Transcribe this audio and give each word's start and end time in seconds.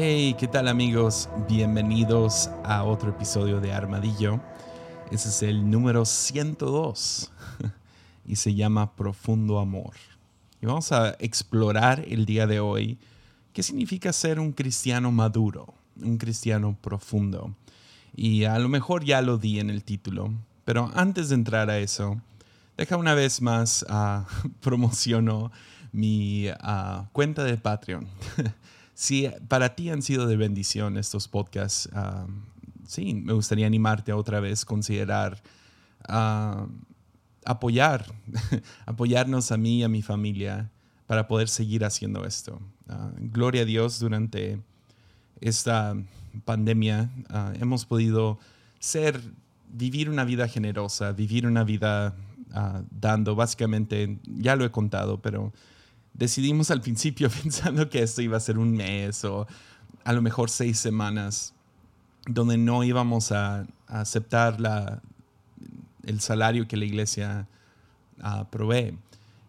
Hey, 0.00 0.36
¿qué 0.38 0.46
tal 0.46 0.68
amigos? 0.68 1.28
Bienvenidos 1.48 2.48
a 2.62 2.84
otro 2.84 3.10
episodio 3.10 3.60
de 3.60 3.72
Armadillo. 3.72 4.40
Ese 5.10 5.28
es 5.28 5.42
el 5.42 5.68
número 5.68 6.04
102 6.04 7.32
y 8.24 8.36
se 8.36 8.54
llama 8.54 8.94
Profundo 8.94 9.58
Amor. 9.58 9.94
Y 10.62 10.66
vamos 10.66 10.92
a 10.92 11.16
explorar 11.18 12.04
el 12.06 12.26
día 12.26 12.46
de 12.46 12.60
hoy 12.60 12.96
qué 13.52 13.64
significa 13.64 14.12
ser 14.12 14.38
un 14.38 14.52
cristiano 14.52 15.10
maduro, 15.10 15.74
un 16.00 16.16
cristiano 16.16 16.78
profundo. 16.80 17.56
Y 18.14 18.44
a 18.44 18.56
lo 18.60 18.68
mejor 18.68 19.02
ya 19.02 19.20
lo 19.20 19.36
di 19.36 19.58
en 19.58 19.68
el 19.68 19.82
título, 19.82 20.32
pero 20.64 20.92
antes 20.94 21.28
de 21.30 21.34
entrar 21.34 21.70
a 21.70 21.78
eso, 21.80 22.20
deja 22.76 22.96
una 22.96 23.14
vez 23.14 23.42
más 23.42 23.84
uh, 23.90 24.22
promociono 24.60 25.50
mi 25.90 26.48
uh, 26.50 27.04
cuenta 27.10 27.42
de 27.42 27.56
Patreon. 27.56 28.06
si 28.98 29.30
para 29.46 29.76
ti 29.76 29.90
han 29.90 30.02
sido 30.02 30.26
de 30.26 30.36
bendición 30.36 30.98
estos 30.98 31.28
podcasts, 31.28 31.88
sí, 32.84 33.14
me 33.14 33.32
gustaría 33.32 33.64
animarte 33.64 34.10
a 34.10 34.16
otra 34.16 34.40
vez 34.40 34.64
considerar 34.64 35.40
apoyar, 37.44 38.04
apoyarnos 38.86 39.52
a 39.52 39.56
mí 39.56 39.78
y 39.78 39.82
a 39.84 39.88
mi 39.88 40.02
familia 40.02 40.68
para 41.06 41.28
poder 41.28 41.48
seguir 41.48 41.84
haciendo 41.84 42.24
esto. 42.26 42.60
Uh, 42.88 43.12
gloria 43.18 43.62
a 43.62 43.64
Dios 43.64 44.00
durante 44.00 44.60
esta 45.40 45.94
pandemia 46.44 47.08
uh, 47.30 47.56
hemos 47.60 47.86
podido 47.86 48.40
ser, 48.80 49.22
vivir 49.70 50.10
una 50.10 50.24
vida 50.24 50.48
generosa, 50.48 51.12
vivir 51.12 51.46
una 51.46 51.62
vida 51.62 52.16
dando, 52.90 53.36
básicamente, 53.36 54.18
ya 54.24 54.56
lo 54.56 54.64
he 54.64 54.70
contado, 54.70 55.20
pero 55.20 55.52
decidimos 56.14 56.70
al 56.70 56.80
principio 56.80 57.30
pensando 57.42 57.88
que 57.88 58.02
esto 58.02 58.22
iba 58.22 58.36
a 58.36 58.40
ser 58.40 58.58
un 58.58 58.72
mes 58.72 59.24
o 59.24 59.46
a 60.04 60.12
lo 60.12 60.22
mejor 60.22 60.50
seis 60.50 60.78
semanas, 60.78 61.54
donde 62.26 62.56
no 62.56 62.84
íbamos 62.84 63.32
a, 63.32 63.66
aceptar 63.86 64.58
el 66.04 66.20
salario 66.20 66.68
que 66.68 66.76
la 66.76 66.84
iglesia 66.84 67.48
uh, 68.22 68.44
provee. 68.50 68.98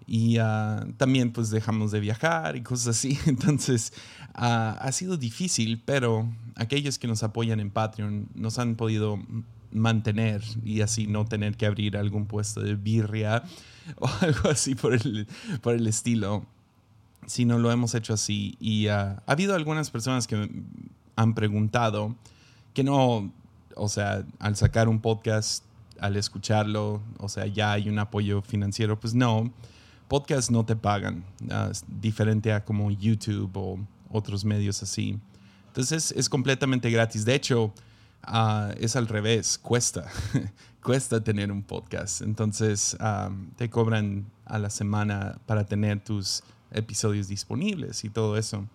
Y 0.07 0.39
uh, 0.39 0.93
también 0.97 1.31
pues 1.33 1.49
dejamos 1.49 1.91
de 1.91 1.99
viajar 1.99 2.55
y 2.55 2.61
cosas 2.63 2.97
así. 2.97 3.19
Entonces 3.25 3.93
uh, 4.35 4.79
ha 4.79 4.91
sido 4.91 5.17
difícil, 5.17 5.81
pero 5.85 6.31
aquellos 6.55 6.97
que 6.97 7.07
nos 7.07 7.21
apoyan 7.23 7.59
en 7.59 7.69
Patreon 7.69 8.29
nos 8.33 8.59
han 8.59 8.75
podido 8.75 9.19
mantener 9.71 10.43
y 10.63 10.81
así 10.81 11.07
no 11.07 11.25
tener 11.25 11.57
que 11.57 11.65
abrir 11.65 11.97
algún 11.97 12.25
puesto 12.25 12.61
de 12.61 12.75
birria 12.75 13.43
o 13.97 14.09
algo 14.21 14.49
así 14.49 14.75
por 14.75 14.93
el, 14.93 15.27
por 15.61 15.75
el 15.75 15.87
estilo 15.87 16.45
si 17.29 17.45
no 17.45 17.59
lo 17.59 17.71
hemos 17.71 17.93
hecho 17.93 18.13
así. 18.13 18.55
Y 18.59 18.87
ah, 18.87 19.21
ha 19.25 19.31
habido 19.31 19.55
algunas 19.55 19.91
personas 19.91 20.25
que 20.25 20.49
han 21.15 21.35
preguntado 21.35 22.15
que 22.73 22.83
no, 22.83 23.31
o 23.75 23.87
sea, 23.87 24.25
al 24.39 24.55
sacar 24.55 24.89
un 24.89 24.99
podcast, 24.99 25.63
al 25.99 26.15
escucharlo, 26.15 27.01
o 27.17 27.29
sea, 27.29 27.45
ya 27.45 27.73
hay 27.73 27.89
un 27.89 27.99
apoyo 27.99 28.41
financiero. 28.41 28.99
Pues 28.99 29.13
no, 29.13 29.51
podcasts 30.07 30.49
no 30.49 30.65
te 30.65 30.75
pagan, 30.75 31.23
uh, 31.43 31.71
diferente 32.01 32.51
a 32.51 32.63
como 32.63 32.89
YouTube 32.89 33.51
o 33.55 33.79
otros 34.09 34.43
medios 34.43 34.81
así. 34.81 35.19
Entonces 35.67 36.11
es 36.15 36.29
completamente 36.29 36.89
gratis. 36.89 37.25
De 37.25 37.35
hecho, 37.35 37.73
ah, 38.23 38.71
es 38.77 38.95
al 38.95 39.07
revés, 39.07 39.57
cuesta. 39.57 40.07
cuesta 40.83 41.23
tener 41.23 41.51
un 41.51 41.63
podcast. 41.63 42.21
Entonces 42.21 42.97
te 43.57 43.69
cobran 43.69 44.25
a 44.45 44.59
la 44.59 44.69
semana 44.69 45.39
para 45.45 45.65
tener 45.65 46.03
tus 46.03 46.43
episodios 46.71 47.27
disponibles 47.27 48.03
y 48.03 48.09
todo 48.09 48.37
eso. 48.37 48.65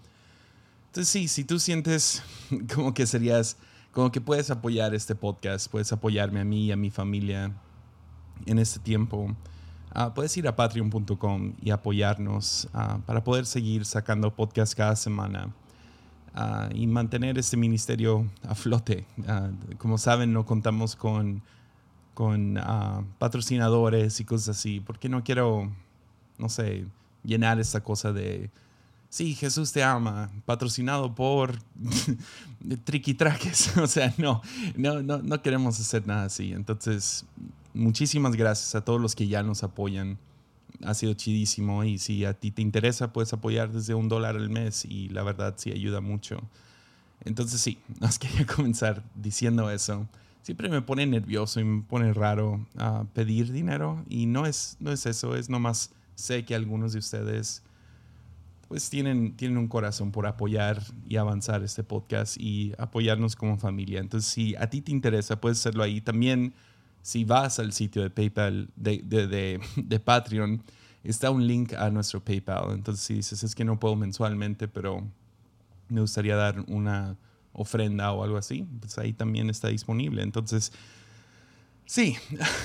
Entonces 0.86 1.08
sí, 1.08 1.28
si 1.28 1.44
tú 1.44 1.58
sientes 1.58 2.22
como 2.74 2.94
que 2.94 3.06
serías, 3.06 3.56
como 3.92 4.12
que 4.12 4.20
puedes 4.20 4.50
apoyar 4.50 4.94
este 4.94 5.14
podcast, 5.14 5.70
puedes 5.70 5.92
apoyarme 5.92 6.40
a 6.40 6.44
mí 6.44 6.66
y 6.66 6.72
a 6.72 6.76
mi 6.76 6.90
familia 6.90 7.52
en 8.46 8.58
este 8.58 8.80
tiempo, 8.80 9.34
uh, 9.94 10.14
puedes 10.14 10.36
ir 10.36 10.46
a 10.46 10.54
patreon.com 10.54 11.54
y 11.60 11.70
apoyarnos 11.70 12.68
uh, 12.74 13.00
para 13.00 13.24
poder 13.24 13.46
seguir 13.46 13.84
sacando 13.84 14.34
podcast 14.34 14.74
cada 14.74 14.96
semana 14.96 15.52
uh, 16.34 16.74
y 16.74 16.86
mantener 16.86 17.38
este 17.38 17.56
ministerio 17.56 18.30
a 18.42 18.54
flote. 18.54 19.06
como 19.78 19.98
saben, 19.98 20.32
no 20.32 20.44
contamos 20.46 20.96
con, 20.96 21.42
con 22.14 22.60
patrocinadores 23.18 24.20
y 24.20 24.24
cosas 24.24 24.56
así, 24.56 24.80
porque 24.80 25.08
no 25.08 25.24
quiero, 25.24 25.72
no 26.38 26.48
sé, 26.48 26.86
llenar 27.22 27.58
esta 27.60 27.82
cosa 27.82 28.12
de, 28.12 28.50
sí, 29.14 29.34
Jesús 29.34 29.70
te 29.70 29.80
ama, 29.84 30.28
patrocinado 30.44 31.14
por 31.14 31.56
triquitraques. 32.84 33.76
o 33.78 33.86
sea, 33.86 34.12
no, 34.18 34.42
no, 34.76 35.02
no, 35.02 35.18
no 35.18 35.40
queremos 35.40 35.78
hacer 35.78 36.04
nada 36.04 36.24
así. 36.24 36.52
Entonces, 36.52 37.24
muchísimas 37.74 38.34
gracias 38.34 38.74
a 38.74 38.84
todos 38.84 39.00
los 39.00 39.14
que 39.14 39.28
ya 39.28 39.44
nos 39.44 39.62
apoyan. 39.62 40.18
Ha 40.84 40.94
sido 40.94 41.14
chidísimo 41.14 41.84
y 41.84 41.98
si 41.98 42.24
a 42.24 42.34
ti 42.34 42.50
te 42.50 42.62
interesa, 42.62 43.12
puedes 43.12 43.32
apoyar 43.32 43.72
desde 43.72 43.94
un 43.94 44.08
dólar 44.08 44.36
al 44.36 44.50
mes 44.50 44.84
y 44.84 45.08
la 45.08 45.22
verdad 45.22 45.54
sí 45.56 45.70
ayuda 45.70 46.00
mucho. 46.00 46.40
Entonces 47.24 47.60
sí, 47.60 47.78
nos 48.00 48.18
quería 48.18 48.46
comenzar 48.46 49.02
diciendo 49.14 49.70
eso. 49.70 50.08
Siempre 50.42 50.68
me 50.68 50.82
pone 50.82 51.06
nervioso 51.06 51.58
y 51.60 51.64
me 51.64 51.82
pone 51.82 52.12
raro 52.12 52.66
uh, 52.76 53.06
pedir 53.14 53.50
dinero 53.50 54.04
y 54.08 54.26
no 54.26 54.44
es, 54.44 54.76
no 54.78 54.92
es 54.92 55.06
eso, 55.06 55.36
es 55.36 55.48
nomás 55.48 55.90
sé 56.14 56.44
que 56.44 56.54
algunos 56.54 56.92
de 56.92 56.98
ustedes 56.98 57.62
pues 58.68 58.90
tienen, 58.90 59.36
tienen 59.36 59.58
un 59.58 59.68
corazón 59.68 60.10
por 60.10 60.26
apoyar 60.26 60.82
y 61.08 61.16
avanzar 61.16 61.62
este 61.62 61.84
podcast 61.84 62.36
y 62.38 62.72
apoyarnos 62.78 63.36
como 63.36 63.58
familia. 63.58 64.00
Entonces, 64.00 64.30
si 64.30 64.56
a 64.56 64.68
ti 64.68 64.80
te 64.80 64.90
interesa, 64.90 65.40
puedes 65.40 65.58
hacerlo 65.58 65.82
ahí. 65.82 66.00
También, 66.00 66.54
si 67.04 67.24
vas 67.24 67.58
al 67.58 67.74
sitio 67.74 68.00
de 68.00 68.08
PayPal, 68.08 68.70
de, 68.76 69.02
de, 69.04 69.60
de, 69.76 70.00
Patreon, 70.00 70.62
está 71.02 71.30
un 71.30 71.46
link 71.46 71.74
a 71.74 71.90
nuestro 71.90 72.24
PayPal. 72.24 72.72
Entonces, 72.72 73.04
si 73.04 73.14
dices, 73.14 73.44
es 73.44 73.54
que 73.54 73.62
no 73.62 73.78
puedo 73.78 73.94
mensualmente, 73.94 74.68
pero 74.68 75.06
me 75.90 76.00
gustaría 76.00 76.34
dar 76.34 76.64
una 76.66 77.18
ofrenda 77.52 78.10
o 78.12 78.24
algo 78.24 78.38
así, 78.38 78.66
pues 78.80 78.96
ahí 78.96 79.12
también 79.12 79.50
está 79.50 79.68
disponible. 79.68 80.22
Entonces, 80.22 80.72
Sí, 81.86 82.16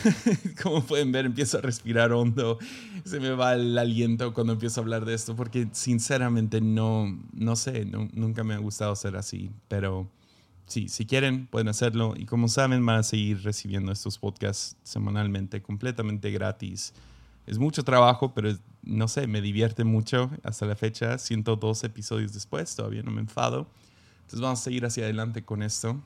como 0.63 0.81
pueden 0.81 1.11
ver, 1.11 1.25
empiezo 1.25 1.57
a 1.57 1.61
respirar 1.61 2.13
hondo, 2.13 2.57
se 3.03 3.19
me 3.19 3.31
va 3.31 3.53
el 3.53 3.77
aliento 3.77 4.33
cuando 4.33 4.53
empiezo 4.53 4.79
a 4.79 4.83
hablar 4.83 5.03
de 5.03 5.13
esto, 5.13 5.35
porque 5.35 5.67
sinceramente 5.73 6.61
no, 6.61 7.19
no 7.33 7.57
sé, 7.57 7.83
nunca 7.83 8.45
me 8.45 8.53
ha 8.53 8.59
gustado 8.59 8.95
ser 8.95 9.17
así, 9.17 9.51
pero 9.67 10.09
sí, 10.69 10.87
si 10.87 11.05
quieren, 11.05 11.47
pueden 11.47 11.67
hacerlo. 11.67 12.13
Y 12.15 12.25
como 12.25 12.47
saben, 12.47 12.85
van 12.85 12.99
a 12.99 13.03
seguir 13.03 13.43
recibiendo 13.43 13.91
estos 13.91 14.17
podcasts 14.17 14.77
semanalmente, 14.83 15.61
completamente 15.61 16.31
gratis. 16.31 16.93
Es 17.45 17.57
mucho 17.57 17.83
trabajo, 17.83 18.33
pero 18.33 18.55
no 18.83 19.07
sé, 19.07 19.27
me 19.27 19.41
divierte 19.41 19.83
mucho 19.83 20.31
hasta 20.43 20.65
la 20.65 20.75
fecha, 20.75 21.17
102 21.17 21.83
episodios 21.83 22.33
después, 22.33 22.75
todavía 22.75 23.03
no 23.03 23.11
me 23.11 23.21
enfado. 23.21 23.67
Entonces 24.21 24.41
vamos 24.41 24.59
a 24.59 24.63
seguir 24.63 24.85
hacia 24.85 25.03
adelante 25.03 25.43
con 25.43 25.63
esto. 25.63 26.01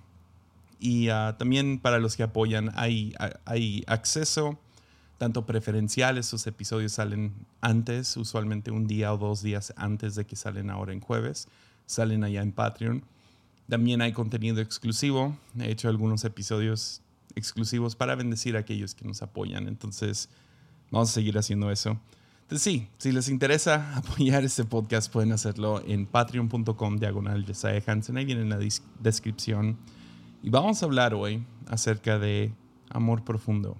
Y 0.80 1.09
ah, 1.09 1.35
también 1.38 1.80
para 1.80 2.00
los 2.00 2.16
que 2.16 2.24
apoyan 2.24 2.72
hay, 2.75 3.13
hay 3.45 3.84
acceso 3.88 4.59
tanto 5.18 5.45
preferencial, 5.45 6.18
esos 6.18 6.45
episodios 6.47 6.91
salen 6.91 7.34
antes, 7.62 8.18
usualmente 8.18 8.72
un 8.72 8.88
día 8.88 9.13
o 9.13 9.18
dos 9.18 9.41
días 9.41 9.74
antes 9.78 10.16
de 10.16 10.25
que 10.25 10.35
salen 10.35 10.69
ahora 10.69 10.91
en 10.91 11.00
jueves, 11.00 11.47
salen 11.85 12.25
allá 12.25 12.41
en 12.41 12.51
Patreon. 12.51 13.06
También 13.69 14.01
hay 14.01 14.12
contenido 14.12 14.62
exclusivo, 14.62 15.38
he 15.59 15.72
hecho 15.72 15.88
algunos 15.88 16.25
episodios 16.25 17.01
exclusivos 17.35 17.96
para 17.96 18.16
bendecir 18.16 18.56
a 18.56 18.59
aquellos 18.59 18.94
que 18.94 19.06
nos 19.06 19.22
apoyan, 19.22 19.68
entonces 19.68 20.30
vamos 20.92 21.10
a 21.10 21.13
seguir 21.13 21.38
haciendo 21.38 21.71
eso. 21.71 22.00
Entonces 22.42 22.62
sí, 22.62 22.88
si 22.98 23.12
les 23.12 23.30
interesa 23.30 23.95
apoyar 23.98 24.44
este 24.44 24.65
podcast 24.65 25.12
pueden 25.12 25.31
hacerlo 25.31 25.81
en 25.88 26.06
patreon.com 26.06 26.98
diagonal 26.98 27.45
Jesiah 27.45 27.81
Hansen, 27.88 28.18
ahí 28.18 28.25
viene 28.25 28.42
en 28.42 28.50
la 28.50 28.60
descripción 29.00 29.77
y 30.44 30.50
vamos 30.50 30.83
a 30.83 30.86
hablar 30.86 31.13
hoy 31.13 31.45
acerca 31.68 32.19
de 32.19 32.54
amor 32.89 33.24
profundo. 33.24 33.77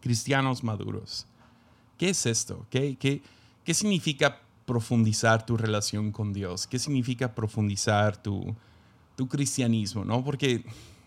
Cristianos 0.00 0.64
maduros. 0.64 1.26
¿Qué 1.96 2.10
es 2.10 2.26
esto? 2.26 2.66
¿Qué, 2.70 2.96
qué, 2.96 3.22
qué 3.64 3.72
significa 3.72 4.40
profundizar 4.66 5.46
tu 5.46 5.56
relación 5.56 6.10
con 6.10 6.32
Dios? 6.32 6.66
¿Qué 6.66 6.78
significa 6.78 7.34
profundizar 7.34 8.20
tu, 8.20 8.56
tu 9.20 9.28
cristianismo? 9.28 10.02
¿no? 10.02 10.24
Porque 10.24 10.64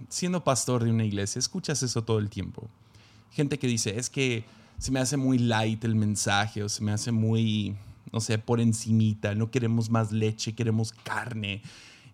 siendo 0.08 0.44
pastor 0.44 0.84
de 0.84 0.92
una 0.92 1.04
iglesia, 1.04 1.40
escuchas 1.40 1.82
eso 1.82 2.04
todo 2.04 2.20
el 2.20 2.30
tiempo. 2.30 2.70
Gente 3.32 3.58
que 3.58 3.66
dice, 3.66 3.98
es 3.98 4.12
que 4.12 4.46
se 4.78 4.92
me 4.92 5.00
hace 5.00 5.18
muy 5.18 5.40
light 5.40 5.84
el 5.84 5.96
mensaje 5.96 6.62
o 6.62 6.70
se 6.70 6.84
me 6.84 6.92
hace 6.92 7.12
muy, 7.12 7.76
no 8.12 8.20
sé, 8.20 8.38
por 8.38 8.62
encimita, 8.62 9.34
no 9.34 9.50
queremos 9.50 9.90
más 9.90 10.12
leche, 10.12 10.54
queremos 10.54 10.92
carne. 10.92 11.64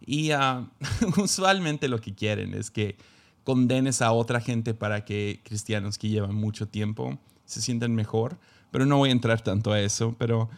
Y 0.06 0.32
ah, 0.32 0.72
usualmente 1.18 1.90
lo 1.90 2.00
que 2.00 2.16
quieren 2.16 2.54
es 2.54 2.72
que 2.72 2.96
condenes 3.44 4.02
a 4.02 4.14
otra 4.14 4.40
gente 4.40 4.74
para 4.74 5.04
que 5.04 5.42
cristianos 5.44 5.98
que 5.98 6.08
llevan 6.08 6.34
mucho 6.34 6.70
tiempo 6.70 7.20
se 7.44 7.62
sientan 7.62 7.94
mejor. 7.94 8.40
Pero 8.72 8.86
no 8.86 9.00
voy 9.00 9.10
a 9.10 9.12
entrar 9.12 9.42
tanto 9.42 9.74
a 9.74 9.82
eso. 9.82 10.16
Pero 10.18 10.50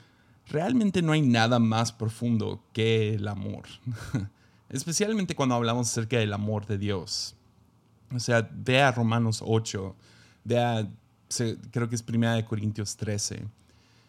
realmente 0.50 1.02
no 1.02 1.14
hay 1.14 1.24
nada 1.24 1.58
más 1.58 1.92
profundo 1.92 2.64
que 2.74 3.16
el 3.16 3.28
amor. 3.28 3.64
especialmente 4.71 5.35
cuando 5.35 5.56
hablamos 5.56 5.89
acerca 5.89 6.18
del 6.18 6.33
amor 6.33 6.65
de 6.65 6.77
Dios. 6.77 7.35
O 8.13 8.19
sea, 8.19 8.50
vea 8.51 8.91
Romanos 8.91 9.41
8, 9.45 9.95
vea, 10.44 10.89
creo 11.71 11.89
que 11.89 11.95
es 11.95 12.03
Primera 12.03 12.33
de 12.33 12.45
Corintios 12.45 12.97
13, 12.97 13.45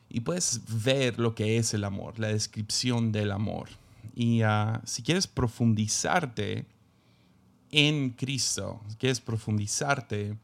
y 0.09 0.21
puedes 0.21 0.61
ver 0.85 1.19
lo 1.19 1.35
que 1.35 1.57
es 1.57 1.75
el 1.75 1.85
amor, 1.85 2.19
la 2.19 2.29
descripción 2.29 3.13
del 3.13 3.31
amor. 3.31 3.69
Y 4.15 4.43
ah, 4.43 4.83
si 4.85 5.03
quieres 5.03 5.27
profundizarte 5.27 6.67
en 7.71 8.11
Cristo, 8.11 8.81
si 8.89 8.97
quieres 8.97 9.21
profundizarte 9.21 10.37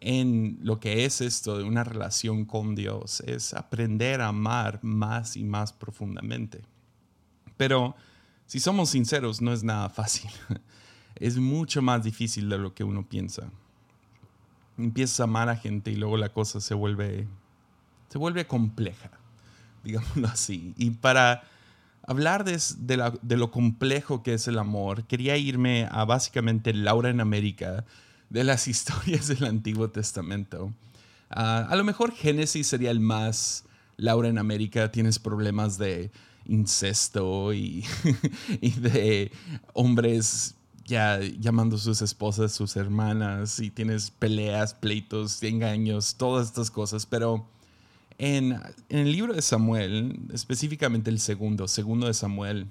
en 0.00 0.58
lo 0.62 0.80
que 0.80 1.04
es 1.04 1.20
esto 1.20 1.58
de 1.58 1.64
una 1.64 1.84
relación 1.84 2.44
con 2.44 2.74
Dios, 2.74 3.20
es 3.26 3.52
aprender 3.52 4.20
a 4.20 4.28
amar 4.28 4.80
más 4.82 5.36
y 5.36 5.44
más 5.44 5.72
profundamente. 5.72 6.62
Pero 7.56 7.94
si 8.46 8.60
somos 8.60 8.90
sinceros, 8.90 9.40
no 9.40 9.52
es 9.52 9.62
nada 9.62 9.88
fácil. 9.88 10.30
Es 11.16 11.36
mucho 11.36 11.80
más 11.80 12.02
difícil 12.02 12.48
de 12.48 12.58
lo 12.58 12.74
que 12.74 12.82
uno 12.82 13.08
piensa. 13.08 13.48
Empiezas 14.76 15.20
a 15.20 15.24
amar 15.24 15.48
a 15.48 15.54
gente 15.54 15.92
y 15.92 15.94
luego 15.94 16.16
la 16.16 16.30
cosa 16.30 16.60
se 16.60 16.74
vuelve, 16.74 17.28
se 18.08 18.18
vuelve 18.18 18.48
compleja, 18.48 19.10
digámoslo 19.84 20.26
así. 20.26 20.74
Y 20.76 20.90
para 20.90 21.44
hablar 22.06 22.44
de, 22.44 23.36
lo 23.36 23.50
complejo 23.50 24.24
que 24.24 24.34
es 24.34 24.48
el 24.48 24.58
amor, 24.58 25.04
quería 25.04 25.36
irme 25.36 25.88
a 25.90 26.04
básicamente 26.04 26.74
Laura 26.74 27.10
en 27.10 27.20
América 27.20 27.84
de 28.30 28.42
las 28.42 28.66
historias 28.68 29.28
del 29.28 29.44
Antiguo 29.44 29.90
Testamento. 29.90 30.72
Ah, 31.30 31.66
a 31.70 31.76
lo 31.76 31.84
mejor 31.84 32.12
Génesis 32.12 32.66
sería 32.66 32.90
el 32.90 33.00
más 33.00 33.64
Laura 33.96 34.28
en 34.28 34.38
América, 34.38 34.90
tienes 34.90 35.20
problemas 35.20 35.78
de 35.78 36.10
incesto 36.46 37.52
y, 37.54 37.84
de 38.60 39.30
hombres 39.72 40.54
ya 40.86 41.18
llamando 41.18 41.76
a 41.76 41.78
sus 41.78 42.02
esposas, 42.02 42.52
sus 42.52 42.76
hermanas, 42.76 43.58
y 43.60 43.70
tienes 43.70 44.10
peleas, 44.10 44.74
pleitos, 44.74 45.42
engaños, 45.42 46.16
todas 46.16 46.48
estas 46.48 46.70
cosas, 46.70 47.06
pero 47.06 47.46
en, 48.18 48.60
el 48.88 49.10
libro 49.10 49.32
de 49.32 49.42
Samuel, 49.42 50.20
específicamente 50.32 51.10
el 51.10 51.18
segundo, 51.18 51.66
segundo 51.68 52.06
de 52.06 52.14
Samuel, 52.14 52.68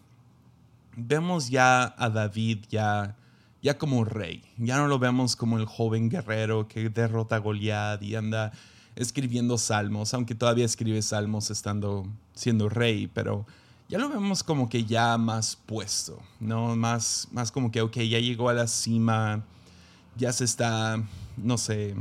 vemos 0.95 1.49
ya 1.49 1.95
a 1.97 2.09
David 2.09 2.59
ya, 2.69 3.15
ya 3.61 3.77
como 3.77 4.05
rey. 4.05 4.43
Ya 4.57 4.77
no 4.77 4.87
lo 4.87 4.99
vemos 4.99 5.35
como 5.35 5.57
el 5.57 5.65
joven 5.65 6.09
guerrero 6.09 6.67
que 6.67 6.89
derrota 6.89 7.37
a 7.37 7.39
Goliat 7.39 8.01
y 8.03 8.15
anda 8.15 8.51
escribiendo 8.95 9.57
salmos, 9.57 10.13
aunque 10.13 10.35
todavía 10.35 10.65
escribe 10.65 11.01
salmos 11.01 11.49
estando 11.49 12.07
siendo 12.35 12.69
rey, 12.69 13.07
pero 13.07 13.45
ya 13.89 13.97
lo 13.99 14.09
vemos 14.09 14.43
como 14.43 14.69
que 14.69 14.85
ya 14.85 15.17
más 15.17 15.55
puesto, 15.55 16.19
¿no? 16.39 16.75
Más, 16.75 17.27
más 17.31 17.51
como 17.51 17.71
que, 17.71 17.81
ok, 17.81 17.97
ya 17.97 18.19
llegó 18.19 18.49
a 18.49 18.53
la 18.53 18.67
cima, 18.67 19.43
ya 20.15 20.31
se 20.33 20.45
está, 20.45 21.01
no 21.37 21.57
sé, 21.57 21.95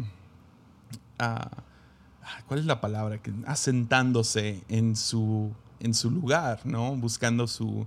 uh, 1.20 2.42
¿cuál 2.46 2.60
es 2.60 2.66
la 2.66 2.80
palabra? 2.80 3.20
Asentándose 3.46 4.62
en 4.68 4.96
su, 4.96 5.52
en 5.80 5.94
su 5.94 6.10
lugar, 6.10 6.60
¿no? 6.64 6.96
Buscando 6.96 7.46
su... 7.46 7.86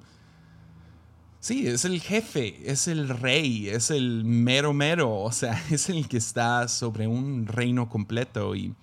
Sí, 1.40 1.68
es 1.68 1.86
el 1.86 2.02
jefe, 2.02 2.72
es 2.72 2.88
el 2.88 3.08
rey, 3.08 3.70
es 3.70 3.92
el 3.92 4.26
mero 4.26 4.74
mero, 4.74 5.20
o 5.20 5.32
sea, 5.32 5.64
es 5.70 5.90
el 5.90 6.08
que 6.08 6.18
está 6.18 6.68
sobre 6.68 7.08
un 7.08 7.46
reino 7.46 7.88
completo 7.88 8.56
y, 8.56 8.74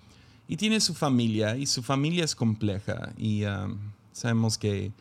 y 0.47 0.57
tiene 0.57 0.79
su 0.79 0.93
familia 0.93 1.57
y 1.57 1.65
su 1.65 1.83
familia 1.83 2.23
es 2.23 2.35
compleja 2.35 3.11
y 3.17 3.43
um, 3.43 3.77
sabemos 4.13 4.57
que 4.57 4.93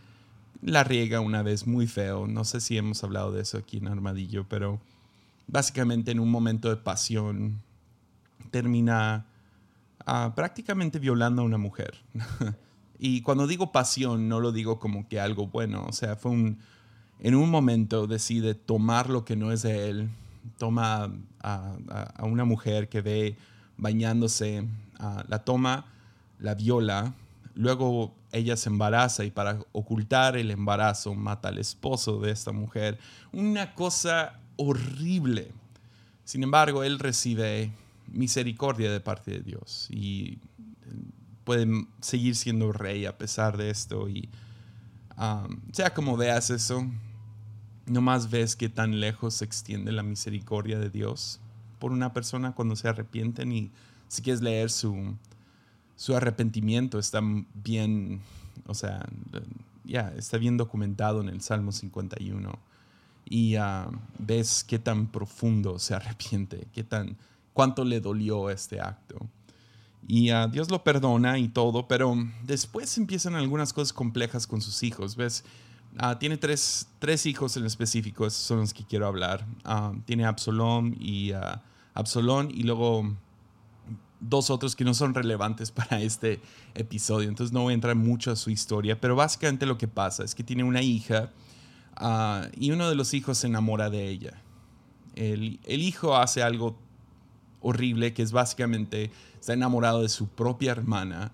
la 0.62 0.84
riega 0.84 1.20
una 1.20 1.42
vez 1.42 1.66
muy 1.66 1.86
feo, 1.86 2.26
no 2.26 2.44
sé 2.44 2.60
si 2.60 2.78
hemos 2.78 3.02
hablado 3.04 3.32
de 3.32 3.42
eso 3.42 3.58
aquí 3.58 3.78
en 3.78 3.88
Armadillo, 3.88 4.46
pero 4.48 4.80
básicamente 5.48 6.12
en 6.12 6.20
un 6.20 6.30
momento 6.30 6.70
de 6.70 6.76
pasión 6.76 7.60
termina 8.50 9.26
prácticamente 10.34 10.98
violando 10.98 11.42
a 11.42 11.44
una 11.44 11.58
mujer. 11.58 11.94
y 12.98 13.22
cuando 13.22 13.46
digo 13.46 13.72
pasión, 13.72 14.28
no 14.28 14.40
lo 14.40 14.52
digo 14.52 14.78
como 14.78 15.08
que 15.08 15.20
algo 15.20 15.48
bueno, 15.48 15.84
o 15.88 15.92
sea, 15.92 16.16
fue 16.16 16.30
un, 16.30 16.58
en 17.20 17.34
un 17.34 17.50
momento 17.50 18.06
decide 18.06 18.54
tomar 18.54 19.10
lo 19.10 19.24
que 19.24 19.36
no 19.36 19.52
es 19.52 19.62
de 19.62 19.88
él, 19.88 20.10
toma 20.58 21.12
a, 21.42 21.76
una 22.22 22.44
mujer 22.44 22.88
que 22.88 23.00
ve 23.00 23.36
bañándose, 23.76 24.66
la 25.28 25.44
toma, 25.44 25.86
la 26.38 26.54
viola, 26.54 27.14
luego 27.54 28.14
ella 28.32 28.56
se 28.56 28.70
embaraza 28.70 29.24
y 29.24 29.30
para 29.30 29.60
ocultar 29.72 30.36
el 30.36 30.50
embarazo 30.50 31.14
mata 31.14 31.48
al 31.48 31.58
esposo 31.58 32.18
de 32.20 32.32
esta 32.32 32.52
mujer. 32.52 32.98
Una 33.32 33.74
cosa 33.74 34.40
horrible. 34.56 35.52
Sin 36.24 36.42
embargo, 36.42 36.82
él 36.82 36.98
recibe 36.98 37.72
misericordia 38.08 38.90
de 38.90 39.00
parte 39.00 39.30
de 39.32 39.40
Dios 39.40 39.88
y 39.90 40.38
puede 41.44 41.86
seguir 42.00 42.36
siendo 42.36 42.72
rey 42.72 43.06
a 43.06 43.18
pesar 43.18 43.56
de 43.56 43.70
esto. 43.70 44.08
Y 44.08 44.28
um, 45.18 45.60
sea 45.72 45.92
como 45.92 46.16
veas 46.16 46.50
eso, 46.50 46.86
nomás 47.86 48.30
ves 48.30 48.56
que 48.56 48.68
tan 48.68 49.00
lejos 49.00 49.34
se 49.34 49.44
extiende 49.44 49.92
la 49.92 50.02
misericordia 50.02 50.78
de 50.78 50.90
Dios 50.90 51.40
por 51.78 51.92
una 51.92 52.12
persona 52.12 52.52
cuando 52.52 52.76
se 52.76 52.88
arrepienten 52.88 53.52
y 53.52 53.70
si 54.08 54.22
quieres 54.22 54.40
leer 54.40 54.70
su, 54.70 55.16
su 55.96 56.16
arrepentimiento 56.16 56.98
está 56.98 57.20
bien, 57.54 58.20
o 58.66 58.74
sea, 58.74 59.06
ya, 59.84 60.12
está 60.16 60.38
bien 60.38 60.56
documentado 60.56 61.20
en 61.20 61.28
el 61.28 61.40
Salmo 61.40 61.72
51. 61.72 62.58
Y 63.24 63.56
uh, 63.56 63.90
ves 64.18 64.64
qué 64.64 64.78
tan 64.78 65.06
profundo 65.06 65.78
se 65.78 65.94
arrepiente, 65.94 66.68
qué 66.72 66.84
tan 66.84 67.16
cuánto 67.52 67.84
le 67.84 68.00
dolió 68.00 68.50
este 68.50 68.80
acto. 68.80 69.28
Y 70.06 70.30
a 70.30 70.48
Dios 70.48 70.70
lo 70.70 70.82
perdona 70.82 71.38
y 71.38 71.48
todo, 71.48 71.86
pero 71.86 72.16
después 72.42 72.98
empiezan 72.98 73.34
algunas 73.34 73.72
cosas 73.72 73.92
complejas 73.92 74.46
con 74.46 74.60
sus 74.60 74.82
hijos. 74.82 75.14
¿Ves? 75.14 75.44
Ah, 75.98 76.18
tiene 76.18 76.36
tres, 76.36 76.88
tres, 76.98 77.26
hijos 77.26 77.56
en 77.56 77.66
específico, 77.66 78.28
son 78.30 78.60
los 78.60 78.74
que 78.74 78.84
quiero 78.84 79.06
hablar. 79.06 79.46
Ah, 79.64 79.92
tiene 80.04 80.24
Absalón 80.24 80.96
y 80.98 81.32
Absalón 81.94 82.50
y 82.50 82.64
luego 82.64 83.14
dos 84.22 84.50
otros 84.50 84.74
que 84.74 84.84
no 84.84 84.94
son 84.94 85.14
relevantes 85.14 85.70
para 85.72 86.00
este 86.00 86.40
episodio, 86.74 87.28
entonces 87.28 87.52
no 87.52 87.62
voy 87.62 87.72
a 87.72 87.74
entrar 87.74 87.94
mucho 87.94 88.30
a 88.30 88.36
su 88.36 88.50
historia, 88.50 89.00
pero 89.00 89.16
básicamente 89.16 89.66
lo 89.66 89.76
que 89.76 89.88
pasa 89.88 90.24
es 90.24 90.34
que 90.34 90.42
tiene 90.42 90.64
una 90.64 90.82
hija 90.82 91.30
y 92.56 92.70
uno 92.70 92.88
de 92.88 92.94
los 92.94 93.14
hijos 93.14 93.38
se 93.38 93.46
enamora 93.46 93.90
de 93.90 94.08
ella. 94.08 94.42
El, 95.14 95.60
el 95.64 95.82
hijo 95.82 96.16
hace 96.16 96.42
algo 96.42 96.76
horrible, 97.62 98.12
que 98.12 98.22
es 98.22 98.32
básicamente, 98.32 99.10
está 99.40 99.52
enamorado 99.52 100.02
de 100.02 100.08
su 100.08 100.28
propia 100.28 100.72
hermana. 100.72 101.32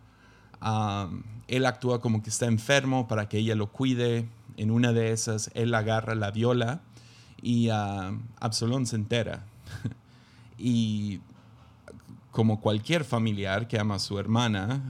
él 1.48 1.66
actúa 1.66 2.00
como 2.00 2.22
que 2.22 2.30
está 2.30 2.46
enfermo 2.46 3.08
para 3.08 3.28
que 3.28 3.38
ella 3.38 3.54
lo 3.54 3.72
cuide. 3.72 4.28
En 4.56 4.72
una 4.72 4.92
de 4.92 5.12
esas, 5.12 5.50
él 5.54 5.72
agarra 5.72 6.16
la 6.16 6.32
viola 6.32 6.80
y 7.40 7.70
uh, 7.70 8.20
Absalón 8.40 8.86
se 8.86 8.96
entera. 8.96 9.44
y 10.58 11.20
como 12.30 12.60
cualquier 12.60 13.04
familiar 13.04 13.68
que 13.68 13.78
ama 13.78 13.96
a 13.96 13.98
su 13.98 14.18
hermana, 14.18 14.82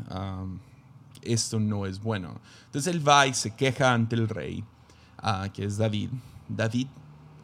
esto 1.22 1.60
no 1.60 1.86
es 1.86 2.00
bueno. 2.00 2.40
Entonces 2.66 2.92
él 2.92 3.06
va 3.06 3.26
y 3.26 3.34
se 3.34 3.54
queja 3.54 3.92
ante 3.92 4.16
el 4.16 4.28
rey, 4.28 4.64
ah, 5.18 5.48
que 5.52 5.64
es 5.64 5.76
David. 5.76 6.10
David 6.48 6.88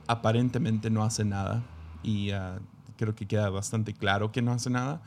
aparentemente 0.06 0.90
no 0.90 1.02
hace 1.02 1.24
nada 1.24 1.62
y 2.02 2.30
ah, 2.30 2.58
creo 2.96 3.14
que 3.14 3.26
queda 3.26 3.50
bastante 3.50 3.94
claro 3.94 4.32
que 4.32 4.42
no 4.42 4.52
hace 4.52 4.70
nada. 4.70 5.02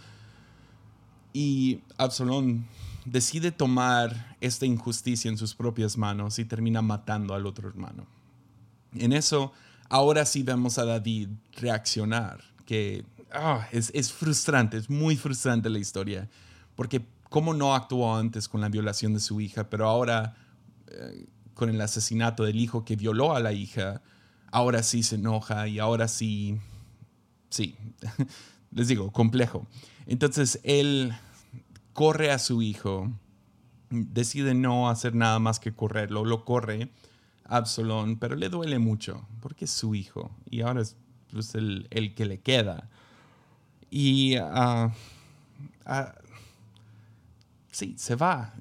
Y 1.33 1.81
Absalón 1.97 2.65
decide 3.05 3.51
tomar 3.51 4.35
esta 4.41 4.65
injusticia 4.65 5.29
en 5.29 5.37
sus 5.37 5.53
propias 5.53 5.97
manos 5.97 6.39
y 6.39 6.45
termina 6.45 6.81
matando 6.81 7.33
al 7.33 7.45
otro 7.45 7.69
hermano. 7.69 8.05
En 8.95 9.13
eso, 9.13 9.53
ahora 9.89 10.25
sí 10.25 10.43
vemos 10.43 10.77
a 10.77 10.85
David 10.85 11.29
reaccionar, 11.53 12.43
que 12.65 13.05
ah, 13.37 13.67
es, 13.71 13.91
es, 13.93 14.11
frustrante, 14.11 14.77
es 14.77 14.89
muy 14.89 15.15
frustrante 15.15 15.69
la 15.69 15.79
historia, 15.79 16.29
porque 16.75 17.05
cómo 17.29 17.53
no 17.53 17.75
actuó 17.75 18.15
antes 18.15 18.47
con 18.47 18.61
la 18.61 18.69
violación 18.69 19.13
de 19.13 19.19
su 19.19 19.39
hija, 19.41 19.69
pero 19.69 19.87
ahora 19.87 20.35
eh, 20.87 21.27
con 21.53 21.69
el 21.69 21.79
asesinato 21.81 22.43
del 22.43 22.59
hijo 22.59 22.85
que 22.85 22.95
violó 22.95 23.35
a 23.35 23.39
la 23.39 23.53
hija, 23.53 24.01
ahora 24.51 24.83
sí 24.83 25.03
se 25.03 25.15
enoja 25.15 25.67
y 25.67 25.79
ahora 25.79 26.07
sí 26.07 26.59
sí, 27.49 27.75
les 28.71 28.87
digo, 28.87 29.11
complejo. 29.11 29.67
Entonces 30.05 30.59
él 30.63 31.13
corre 31.93 32.31
a 32.31 32.39
su 32.39 32.61
hijo, 32.61 33.11
decide 33.89 34.53
no 34.53 34.89
hacer 34.89 35.15
nada 35.15 35.39
más 35.39 35.59
que 35.59 35.73
correrlo, 35.73 36.25
lo 36.25 36.45
corre 36.45 36.91
Absalón, 37.45 38.17
pero 38.17 38.35
le 38.35 38.49
duele 38.49 38.77
mucho 38.77 39.25
porque 39.41 39.65
es 39.65 39.71
su 39.71 39.95
hijo 39.95 40.31
y 40.49 40.61
ahora 40.61 40.81
es 40.81 40.97
pues, 41.31 41.55
el, 41.55 41.87
que 42.15 42.25
le 42.25 42.39
queda. 42.39 42.89
Y 43.89 44.37
uh, 44.37 44.91
sí, 47.71 47.95
se 47.97 48.15
va. 48.15 48.53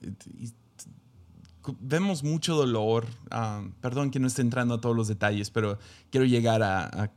vemos 1.80 2.22
mucho 2.22 2.54
dolor. 2.54 3.06
Ah, 3.30 3.64
perdón 3.80 4.10
que 4.10 4.20
no 4.20 4.26
esté 4.26 4.42
entrando 4.42 4.74
a 4.74 4.80
todos 4.80 4.96
los 4.96 5.08
detalles, 5.08 5.50
pero 5.50 5.78
quiero 6.10 6.26
llegar 6.26 6.62
a, 6.62 7.10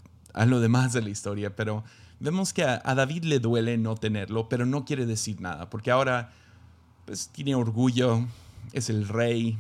lo 0.46 0.60
demás 0.60 0.94
de 0.94 1.02
la 1.02 1.10
historia. 1.10 1.56
Pero 1.56 1.84
vemos 2.20 2.54
que 2.54 2.64
a, 2.64 2.96
David 2.96 3.26
le 3.26 3.40
duele 3.40 3.78
no 3.78 3.96
tenerlo, 3.96 4.50
pero 4.50 4.66
no 4.66 4.86
quiere 4.86 5.06
decir 5.06 5.42
nada, 5.42 5.70
porque 5.70 5.92
ahora 5.92 6.34
pues, 7.06 7.30
tiene 7.30 7.56
orgullo, 7.56 8.26
es 8.74 8.90
el 8.90 9.08
rey, 9.08 9.58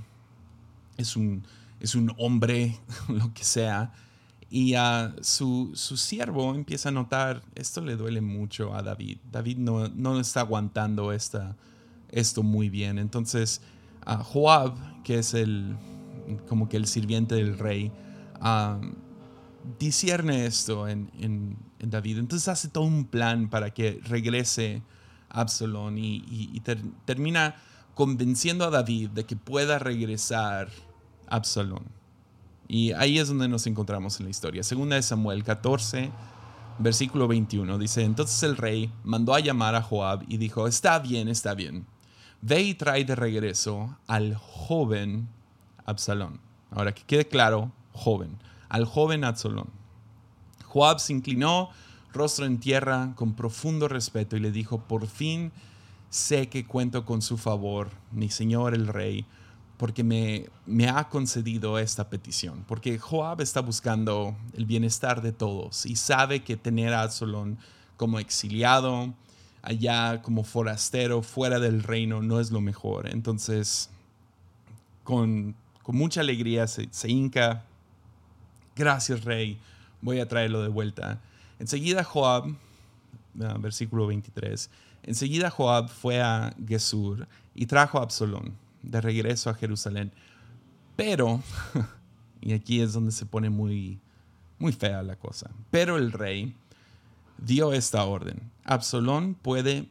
es 0.97 1.15
un, 1.15 1.45
es 1.79 1.95
un 1.95 2.13
hombre, 2.17 2.79
lo 3.07 3.33
que 3.33 3.43
sea. 3.43 3.91
Y 4.51 4.73
a 4.73 5.13
su, 5.21 5.71
su, 5.75 5.95
siervo 5.95 6.55
empieza 6.55 6.89
a 6.89 6.91
notar, 6.91 7.43
esto 7.53 7.81
le 7.81 7.95
duele 7.95 8.21
mucho 8.21 8.73
a 8.73 8.81
David. 8.81 9.19
David 9.31 9.57
no, 9.57 9.87
no 9.89 10.19
está 10.19 10.39
aguantando 10.39 11.11
esta, 11.11 11.55
esto 12.09 12.41
muy 12.41 12.69
bien. 12.69 12.97
Entonces, 12.97 13.61
Joab, 14.05 15.03
que 15.03 15.19
es 15.19 15.33
el, 15.33 15.75
como 16.47 16.67
que 16.69 16.77
el 16.77 16.87
sirviente 16.87 17.35
del 17.35 17.57
rey, 17.57 17.91
discierne 19.77 20.45
esto 20.45 20.87
en, 20.87 21.11
en, 21.19 21.57
David. 21.81 22.17
Entonces 22.19 22.47
hace 22.49 22.67
todo 22.67 22.83
un 22.83 23.05
plan 23.05 23.49
para 23.49 23.73
que 23.73 24.01
regrese 24.03 24.81
Absalón 25.29 25.97
y, 25.97 26.23
y, 26.27 26.61
termina 27.05 27.55
convenciendo 27.95 28.65
a 28.65 28.69
David 28.69 29.11
de 29.11 29.25
que 29.25 29.35
pueda 29.35 29.79
regresar 29.79 30.69
Absalón. 31.27 31.98
Y 32.71 32.91
ahí 32.91 33.17
es 33.17 33.27
donde 33.27 33.47
nos 33.47 33.65
encontramos 33.65 34.19
en 34.19 34.27
la 34.27 34.29
historia. 34.29 34.61
Segunda 34.61 34.95
de 34.95 35.01
Samuel 35.01 35.43
14, 35.43 36.11
versículo 36.77 37.27
21, 37.27 37.79
dice, 37.79 38.03
entonces 38.03 38.43
el 38.43 38.57
rey 38.57 38.93
mandó 39.03 39.33
a 39.33 39.39
llamar 39.39 39.73
a 39.73 39.81
Joab 39.81 40.23
y 40.27 40.37
dijo, 40.37 40.67
está 40.67 40.99
bien, 40.99 41.29
está 41.29 41.55
bien, 41.55 41.87
ve 42.43 42.61
y 42.61 42.75
trae 42.75 43.05
de 43.05 43.15
regreso 43.15 43.97
al 44.05 44.35
joven 44.35 45.27
Absalón. 45.87 46.39
Ahora 46.69 46.93
que 46.93 47.01
quede 47.01 47.27
claro, 47.27 47.71
joven, 47.91 48.37
al 48.69 48.85
joven 48.85 49.23
Absalón. 49.23 49.71
Joab 50.65 50.99
se 50.99 51.13
inclinó, 51.13 51.71
rostro 52.13 52.45
en 52.45 52.59
tierra, 52.59 53.13
con 53.15 53.33
profundo 53.33 53.87
respeto 53.87 54.37
y 54.37 54.41
le 54.41 54.51
dijo, 54.51 54.77
por 54.77 55.07
fin 55.07 55.51
sé 56.11 56.49
que 56.49 56.67
cuento 56.67 57.03
con 57.03 57.23
su 57.23 57.39
favor, 57.39 57.89
mi 58.11 58.29
señor 58.29 58.75
el 58.75 58.85
rey 58.85 59.25
porque 59.79 60.03
me, 60.03 60.89
ha 60.89 61.07
concedido 61.07 61.79
esta 61.79 62.09
petición, 62.09 62.65
porque 62.67 62.99
Joab 62.99 63.39
está 63.39 63.61
buscando 63.61 64.35
el 64.53 64.65
bienestar 64.65 65.21
de 65.21 65.31
todos 65.31 65.85
y 65.85 65.95
sabe 65.95 66.43
que 66.43 66.57
tener 66.57 66.93
a 66.93 67.03
Absalón 67.03 67.57
como 67.95 68.19
exiliado, 68.19 69.13
allá 69.61 70.21
como 70.21 70.43
forastero, 70.43 71.21
fuera 71.21 71.61
del 71.61 71.81
reino, 71.81 72.21
no 72.21 72.41
es 72.41 72.51
lo 72.51 72.59
mejor. 72.59 73.07
Entonces, 73.07 73.89
con, 75.05 75.55
con 75.81 75.95
mucha 75.95 76.19
alegría 76.19 76.67
se, 76.67 76.89
se 76.91 77.09
hinca, 77.09 77.63
gracias 78.75 79.23
rey, 79.23 79.57
voy 80.01 80.19
a 80.19 80.27
traerlo 80.27 80.61
de 80.61 80.67
vuelta. 80.67 81.21
Enseguida 81.57 82.03
Joab, 82.03 82.53
ah, 83.41 83.55
versículo 83.59 84.07
23, 84.07 84.69
enseguida 85.03 85.49
Joab 85.49 85.87
fue 85.87 86.21
a 86.21 86.53
Gesur 86.67 87.29
y 87.55 87.65
trajo 87.65 87.99
a 87.99 88.03
Absalón 88.03 88.67
de 88.81 89.01
regreso 89.01 89.49
a 89.49 89.53
Jerusalén. 89.53 90.11
Pero, 90.95 91.41
y 92.41 92.53
aquí 92.53 92.81
es 92.81 92.93
donde 92.93 93.11
se 93.11 93.25
pone 93.25 93.49
muy, 93.49 93.99
muy 94.57 94.71
fea 94.71 95.01
la 95.03 95.15
cosa, 95.15 95.49
pero 95.71 95.97
el 95.97 96.11
rey 96.11 96.55
dio 97.37 97.73
esta 97.73 98.03
orden. 98.03 98.51
Absalón 98.63 99.33
puede 99.33 99.89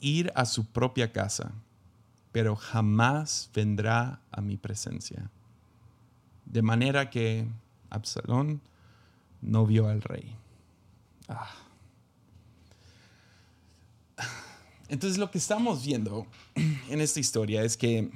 ir 0.00 0.32
a 0.34 0.46
su 0.46 0.66
propia 0.66 1.12
casa, 1.12 1.52
pero 2.32 2.56
jamás 2.56 3.50
vendrá 3.54 4.20
a 4.30 4.40
mi 4.40 4.56
presencia. 4.56 5.30
De 6.46 6.62
manera 6.62 7.10
que 7.10 7.46
Absalón 7.90 8.60
no 9.42 9.66
vio 9.66 9.88
al 9.88 10.02
rey. 10.02 10.36
Ah. 11.28 11.69
Entonces 14.90 15.18
lo 15.18 15.30
que 15.30 15.38
estamos 15.38 15.84
viendo 15.84 16.26
en 16.88 17.00
esta 17.00 17.20
historia 17.20 17.62
es 17.62 17.76
que 17.76 18.10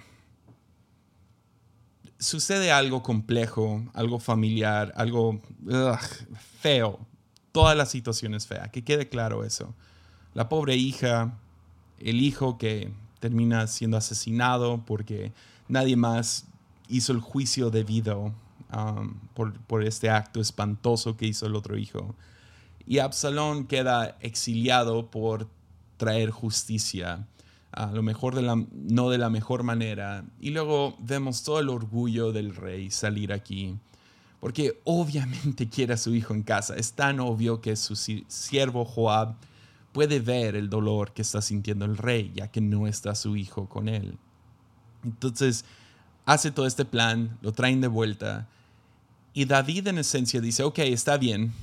sucede 2.19 2.73
algo 2.73 3.03
complejo, 3.03 3.85
algo 3.95 4.19
familiar, 4.19 4.93
algo 4.97 5.41
feo. 6.61 6.99
Toda 7.53 7.77
la 7.77 7.87
situación 7.87 8.35
es 8.35 8.49
fea, 8.49 8.73
que 8.73 8.83
quede 8.83 9.09
claro 9.09 9.45
eso. 9.45 9.73
La 10.35 10.49
pobre 10.49 10.75
hija, 10.75 11.39
el 12.01 12.21
hijo 12.21 12.59
que 12.59 12.91
termina 13.21 13.69
siendo 13.69 13.97
asesinado 13.97 14.85
porque 14.85 15.33
nadie 15.69 15.95
más 15.95 16.47
hizo 16.89 17.13
el 17.13 17.21
juicio 17.21 17.71
debido 17.71 18.35
um, 18.77 19.15
por, 19.33 19.57
por 19.61 19.85
este 19.85 20.11
acto 20.11 20.41
espantoso 20.41 21.17
que 21.17 21.27
hizo 21.27 21.47
el 21.47 21.55
otro 21.55 21.79
hijo. 21.79 22.17
Y 22.85 22.99
Absalón 22.99 23.69
queda 23.69 24.17
exiliado 24.21 25.09
por 25.13 25.47
traer 26.05 26.31
justicia, 26.31 27.27
a 27.73 27.87
lo 27.87 28.03
mejor 28.03 28.35
de 28.35 28.43
la, 28.43 28.63
no 28.73 29.09
de 29.09 29.17
la 29.17 29.31
mejor 29.31 29.63
manera. 29.63 30.23
Y 30.39 30.51
luego 30.51 30.97
vemos 30.99 31.43
todo 31.43 31.61
el 31.61 31.71
orgullo 31.71 32.31
del 32.31 32.55
rey 32.55 32.91
salir 32.91 33.33
aquí, 33.33 33.79
porque 34.39 34.83
obviamente 34.85 35.67
quiere 35.75 35.95
a 35.95 35.97
su 35.97 36.15
hijo 36.15 36.35
en 36.35 36.43
casa. 36.43 36.77
Es 36.77 36.93
tan 36.93 37.21
obvio 37.21 37.63
que 37.63 37.75
su 37.75 37.97
siervo 37.97 38.85
Joab 38.85 39.35
puede 39.93 40.21
ver 40.21 40.57
el 40.57 40.69
dolor 40.69 41.13
que 41.13 41.23
está 41.23 41.41
sintiendo 41.41 41.87
el 41.87 41.97
rey, 41.97 42.33
ya 42.35 42.49
que 42.49 42.61
no 42.61 42.87
está 42.87 43.15
su 43.15 43.35
hijo 43.35 43.67
con 43.67 43.89
él. 43.89 44.19
Entonces 45.05 45.65
hace 46.27 46.51
todo 46.51 46.67
este 46.67 46.85
plan, 46.85 47.39
lo 47.41 47.53
traen 47.53 47.81
de 47.81 47.89
vuelta. 47.89 48.47
Y 49.33 49.47
David 49.47 49.89
en 49.89 49.99
esencia 49.99 50.43
dice, 50.43 50.65
ok, 50.65 50.81
está 50.81 51.17
bien, 51.17 51.55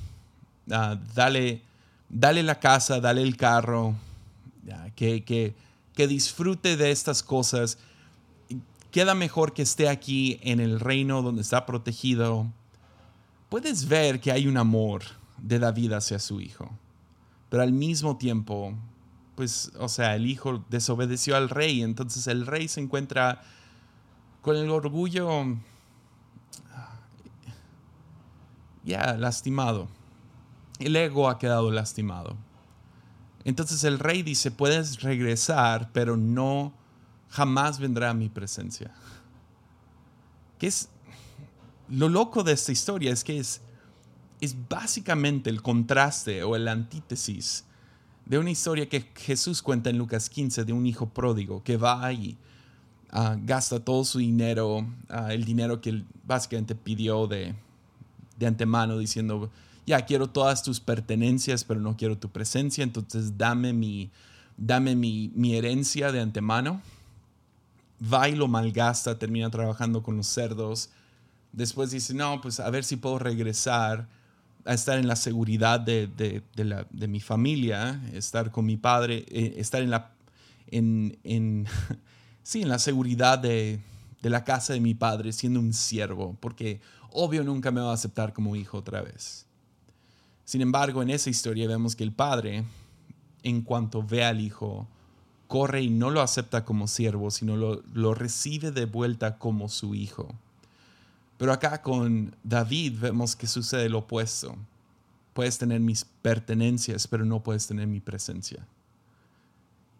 ah, 0.72 0.98
dale, 1.14 1.62
dale 2.08 2.42
la 2.42 2.58
casa, 2.58 3.00
dale 3.00 3.22
el 3.22 3.36
carro, 3.36 3.94
que, 4.94 5.24
que, 5.24 6.06
disfrute 6.06 6.76
de 6.76 6.90
estas 6.90 7.22
cosas. 7.22 7.78
Queda 8.90 9.14
mejor 9.14 9.52
que 9.52 9.62
esté 9.62 9.88
aquí 9.88 10.38
en 10.42 10.60
el 10.60 10.80
reino 10.80 11.22
donde 11.22 11.42
está 11.42 11.66
protegido. 11.66 12.46
Puedes 13.48 13.88
ver 13.88 14.20
que 14.20 14.32
hay 14.32 14.46
un 14.46 14.56
amor 14.56 15.02
de 15.38 15.58
David 15.58 15.92
hacia 15.92 16.18
su 16.18 16.40
hijo, 16.40 16.70
pero 17.48 17.62
al 17.62 17.72
mismo 17.72 18.16
tiempo, 18.16 18.74
pues, 19.34 19.72
o 19.78 19.88
sea, 19.88 20.14
el 20.14 20.26
hijo 20.26 20.64
desobedeció 20.70 21.36
al 21.36 21.48
rey, 21.48 21.82
entonces 21.82 22.26
el 22.26 22.46
rey 22.46 22.68
se 22.68 22.80
encuentra 22.80 23.42
con 24.42 24.56
el 24.56 24.70
orgullo 24.70 25.56
ya 28.84 29.14
lastimado. 29.16 29.88
El 30.78 30.96
ego 30.96 31.28
ha 31.28 31.38
quedado 31.38 31.70
lastimado. 31.70 32.36
Entonces 33.44 33.84
el 33.84 33.98
rey 33.98 34.22
dice, 34.22 34.50
puedes 34.50 35.02
regresar, 35.02 35.90
pero 35.92 36.16
no, 36.16 36.72
jamás 37.28 37.78
vendrá 37.78 38.10
a 38.10 38.14
mi 38.14 38.28
presencia. 38.28 38.92
¿Qué 40.58 40.68
es 40.68 40.88
lo 41.88 42.08
loco 42.08 42.44
de 42.44 42.52
esta 42.52 42.72
historia? 42.72 43.12
Es 43.12 43.24
que 43.24 43.38
es, 43.38 43.60
es 44.40 44.56
básicamente 44.68 45.50
el 45.50 45.60
contraste 45.60 46.42
o 46.44 46.54
el 46.54 46.68
antítesis 46.68 47.64
de 48.26 48.38
una 48.38 48.50
historia 48.50 48.88
que 48.88 49.10
Jesús 49.16 49.62
cuenta 49.62 49.90
en 49.90 49.98
Lucas 49.98 50.30
15 50.30 50.64
de 50.64 50.72
un 50.72 50.86
hijo 50.86 51.08
pródigo 51.08 51.62
que 51.62 51.76
va 51.76 52.12
y 52.12 52.38
ah, 53.10 53.36
gasta 53.42 53.80
todo 53.80 54.04
su 54.04 54.18
dinero, 54.18 54.86
ah, 55.08 55.32
el 55.32 55.44
dinero 55.44 55.80
que 55.80 56.04
básicamente 56.24 56.74
pidió 56.74 57.26
de, 57.26 57.54
de 58.38 58.46
antemano, 58.46 58.98
diciendo, 58.98 59.50
ya 59.86 60.04
quiero 60.04 60.28
todas 60.28 60.62
tus 60.62 60.80
pertenencias, 60.80 61.64
pero 61.64 61.80
no 61.80 61.96
quiero 61.96 62.18
tu 62.18 62.30
presencia, 62.30 62.84
entonces 62.84 63.36
dame 63.36 63.72
mi, 63.72 64.10
dame 64.56 64.94
mi, 64.94 65.56
herencia 65.56 66.12
de 66.12 66.20
antemano. 66.20 66.80
Va 68.02 68.28
y 68.28 68.34
lo 68.34 68.48
malgasta, 68.48 69.18
termina 69.18 69.50
trabajando 69.50 70.02
con 70.02 70.16
los 70.16 70.26
cerdos. 70.26 70.90
Después 71.52 71.90
dice, 71.90 72.14
no, 72.14 72.40
pues 72.40 72.58
a 72.60 72.68
ver 72.70 72.84
si 72.84 72.96
puedo 72.96 73.18
regresar 73.18 74.08
a 74.64 74.74
estar 74.74 74.98
en 74.98 75.08
la 75.08 75.16
seguridad 75.16 75.80
de, 75.80 76.42
mi 77.08 77.20
familia, 77.20 78.00
estar 78.12 78.50
con 78.50 78.66
mi 78.66 78.76
padre, 78.76 79.24
eh, 79.28 79.54
estar 79.56 79.82
en 79.82 79.90
la, 79.90 80.12
en, 80.68 81.18
en, 81.24 81.66
sí, 82.42 82.62
en 82.62 82.68
la 82.68 82.78
seguridad 82.78 83.38
de, 83.38 83.80
de 84.20 84.30
la 84.30 84.44
casa 84.44 84.72
de 84.72 84.80
mi 84.80 84.94
padre, 84.94 85.32
siendo 85.32 85.60
un 85.60 85.72
siervo, 85.72 86.36
porque 86.40 86.80
obvio 87.10 87.42
nunca 87.44 87.70
me 87.70 87.80
va 87.80 87.90
a 87.90 87.94
aceptar 87.94 88.32
como 88.32 88.56
hijo 88.56 88.78
otra 88.78 89.02
vez. 89.02 89.46
Sin 90.44 90.60
embargo, 90.60 91.02
en 91.02 91.10
esa 91.10 91.30
historia 91.30 91.68
vemos 91.68 91.96
que 91.96 92.04
el 92.04 92.12
padre, 92.12 92.64
en 93.42 93.62
cuanto 93.62 94.02
ve 94.02 94.24
al 94.24 94.40
hijo, 94.40 94.88
corre 95.52 95.82
y 95.82 95.90
no 95.90 96.10
lo 96.10 96.22
acepta 96.22 96.64
como 96.64 96.88
siervo, 96.88 97.30
sino 97.30 97.56
lo, 97.56 98.14
recibe 98.14 98.70
de 98.70 98.86
vuelta 98.86 99.38
como 99.38 99.68
su 99.68 99.94
hijo. 99.94 100.34
Pero 101.36 101.52
acá 101.52 101.82
con 101.82 102.34
David 102.42 102.98
vemos 102.98 103.36
que 103.36 103.46
sucede 103.46 103.88
lo 103.88 103.98
opuesto. 103.98 104.56
Puedes 105.34 105.58
tener 105.58 105.80
mis 105.80 106.04
pertenencias, 106.04 107.06
pero 107.06 107.24
no 107.24 107.42
puedes 107.42 107.66
tener 107.66 107.86
mi 107.86 108.00
presencia. 108.00 108.66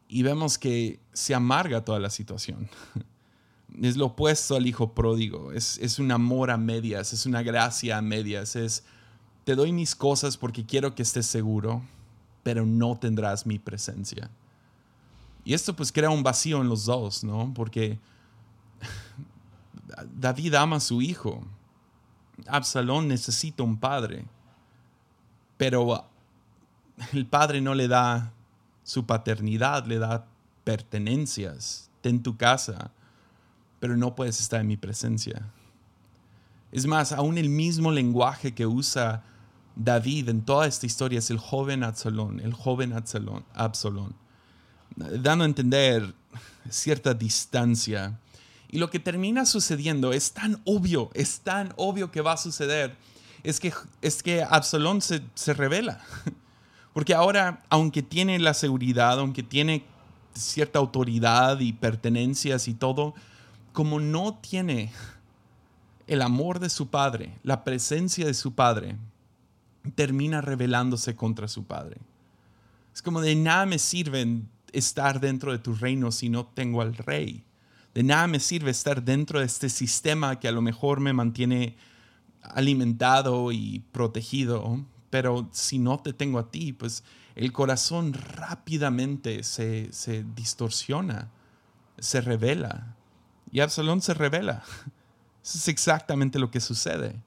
Y 0.09 0.23
vemos 0.23 0.59
que 0.59 1.01
se 1.13 1.35
amarga 1.35 1.85
toda 1.85 1.99
la 1.99 2.11
situación. 2.11 2.71
es 3.83 3.97
lo 3.97 4.07
opuesto 4.07 4.57
al 4.57 4.67
hijo 4.67 4.95
pródigo. 4.95 5.53
Es, 5.53 5.79
es 5.79 5.99
un 5.99 6.13
amor 6.13 6.51
a 6.51 6.57
medias, 6.57 7.13
es 7.13 7.27
una 7.27 7.43
gracia 7.43 7.99
a 7.99 8.03
medias. 8.03 8.57
Es, 8.57 8.85
te 9.45 9.55
doy 9.55 9.73
mis 9.73 9.95
cosas 9.95 10.37
porque 10.37 10.65
quiero 10.65 10.95
que 10.95 11.03
estés 11.03 11.27
seguro, 11.27 11.83
pero 12.43 12.65
no 12.67 12.97
tendrás 12.97 13.47
mi 13.47 13.59
presencia. 13.59 14.31
Y 15.45 15.55
esto 15.55 15.75
pues 15.75 15.91
crea 15.91 16.11
un 16.11 16.23
vacío 16.23 16.61
en 16.61 16.69
los 16.69 16.85
dos, 16.85 17.25
¿no? 17.25 17.53
Porque 17.55 17.99
David 20.17 20.55
ama 20.55 20.77
a 20.77 20.81
su 20.81 21.03
hijo. 21.03 21.43
Absalón 22.47 23.09
necesita 23.09 23.63
un 23.63 23.77
padre. 23.77 24.25
Pero 25.57 26.07
el 27.13 27.27
padre 27.27 27.61
no 27.61 27.75
le 27.75 27.89
da 27.89 28.33
su 28.85 29.07
paternidad, 29.07 29.87
le 29.87 29.99
da 29.99 30.27
pertenencias. 30.65 31.91
Ten 32.01 32.23
tu 32.23 32.37
casa, 32.37 32.93
pero 33.81 33.97
no 33.97 34.15
puedes 34.15 34.41
estar 34.41 34.61
en 34.61 34.69
mi 34.69 34.77
presencia. 34.77 35.43
Es 36.71 36.87
más, 36.87 37.13
aún 37.13 37.37
el 37.37 37.49
mismo 37.49 37.91
lenguaje 37.91 38.55
que 38.55 38.67
usa 38.67 39.25
David 39.77 40.29
en 40.29 40.43
toda 40.43 40.67
esta 40.67 40.87
historia 40.87 41.19
es 41.19 41.31
el 41.31 41.39
joven 41.39 41.83
Absalón, 41.83 42.41
el 42.41 42.53
joven 42.53 42.93
Absalón, 42.93 43.45
Absalón 43.55 44.15
dando 44.97 45.45
a 45.45 45.47
entender 45.47 46.15
cierta 46.69 47.15
distancia. 47.15 48.19
Y 48.69 48.79
lo 48.79 48.91
que 48.91 48.99
termina 48.99 49.45
sucediendo 49.45 50.13
es 50.13 50.33
tan 50.33 50.61
obvio, 50.65 51.11
es 51.15 51.41
tan 51.41 51.73
obvio 51.77 52.11
que 52.11 52.21
va 52.21 52.33
a 52.33 52.37
suceder, 52.37 52.97
es 53.43 53.61
que, 53.61 53.73
es 54.01 54.23
que 54.23 54.43
Absalón 54.43 55.03
se, 55.03 55.23
se 55.35 55.53
revela. 55.53 56.01
Porque 56.95 57.15
ahora, 57.15 57.63
aunque 57.71 58.03
tiene 58.03 58.39
la 58.39 58.55
seguridad, 58.55 59.19
aunque 59.19 59.43
tiene 59.43 59.85
cierta 60.35 60.79
autoridad 60.79 61.61
y 61.61 61.73
pertenencias 61.73 62.69
y 62.69 62.75
todo, 62.75 63.15
como 63.73 63.99
no 63.99 64.35
tiene 64.35 64.93
el 66.07 66.23
amor 66.23 66.59
de 66.61 66.69
su 66.69 66.89
padre, 66.89 67.39
la 67.43 67.65
presencia 67.65 68.27
de 68.27 68.35
su 68.35 68.55
padre, 68.55 68.97
termina 69.95 70.41
rebelándose 70.41 71.17
contra 71.17 71.49
su 71.49 71.65
padre. 71.65 71.99
Es 72.95 73.03
como 73.03 73.21
de 73.21 73.35
nada 73.35 73.67
me 73.67 73.79
sirven 73.79 74.49
estar 74.73 75.21
dentro 75.21 75.53
de 75.53 75.59
tu 75.59 75.75
reino 75.75 76.13
si 76.13 76.29
no 76.29 76.47
tengo 76.47 76.83
al 76.83 76.95
rey. 76.95 77.45
De 77.95 78.03
nada 78.03 78.27
me 78.27 78.41
sirve 78.41 78.71
estar 78.71 79.03
dentro 79.03 79.41
de 79.41 79.47
este 79.47 79.69
sistema 79.69 80.41
que 80.41 80.49
a 80.49 80.53
lo 80.53 80.63
mejor 80.63 81.01
me 81.01 81.13
mantiene 81.13 81.77
alimentado 82.43 83.53
y 83.53 83.85
protegido, 83.93 84.81
pero 85.11 85.49
si 85.53 85.79
no 85.79 85.99
te 86.01 86.13
tengo 86.13 86.39
a 86.39 86.51
ti, 86.51 86.73
pues 86.73 87.05
el 87.35 87.53
corazón 87.53 88.13
rápidamente 88.13 89.43
se, 89.43 89.91
distorsiona, 90.35 91.31
se 91.99 92.21
revela. 92.21 92.97
Y 93.51 93.61
Absalón 93.61 94.01
se 94.01 94.15
revela. 94.15 94.63
Eso 95.45 95.59
es 95.59 95.69
exactamente 95.69 96.39
lo 96.39 96.51
que 96.51 96.61
sucede. 96.61 97.23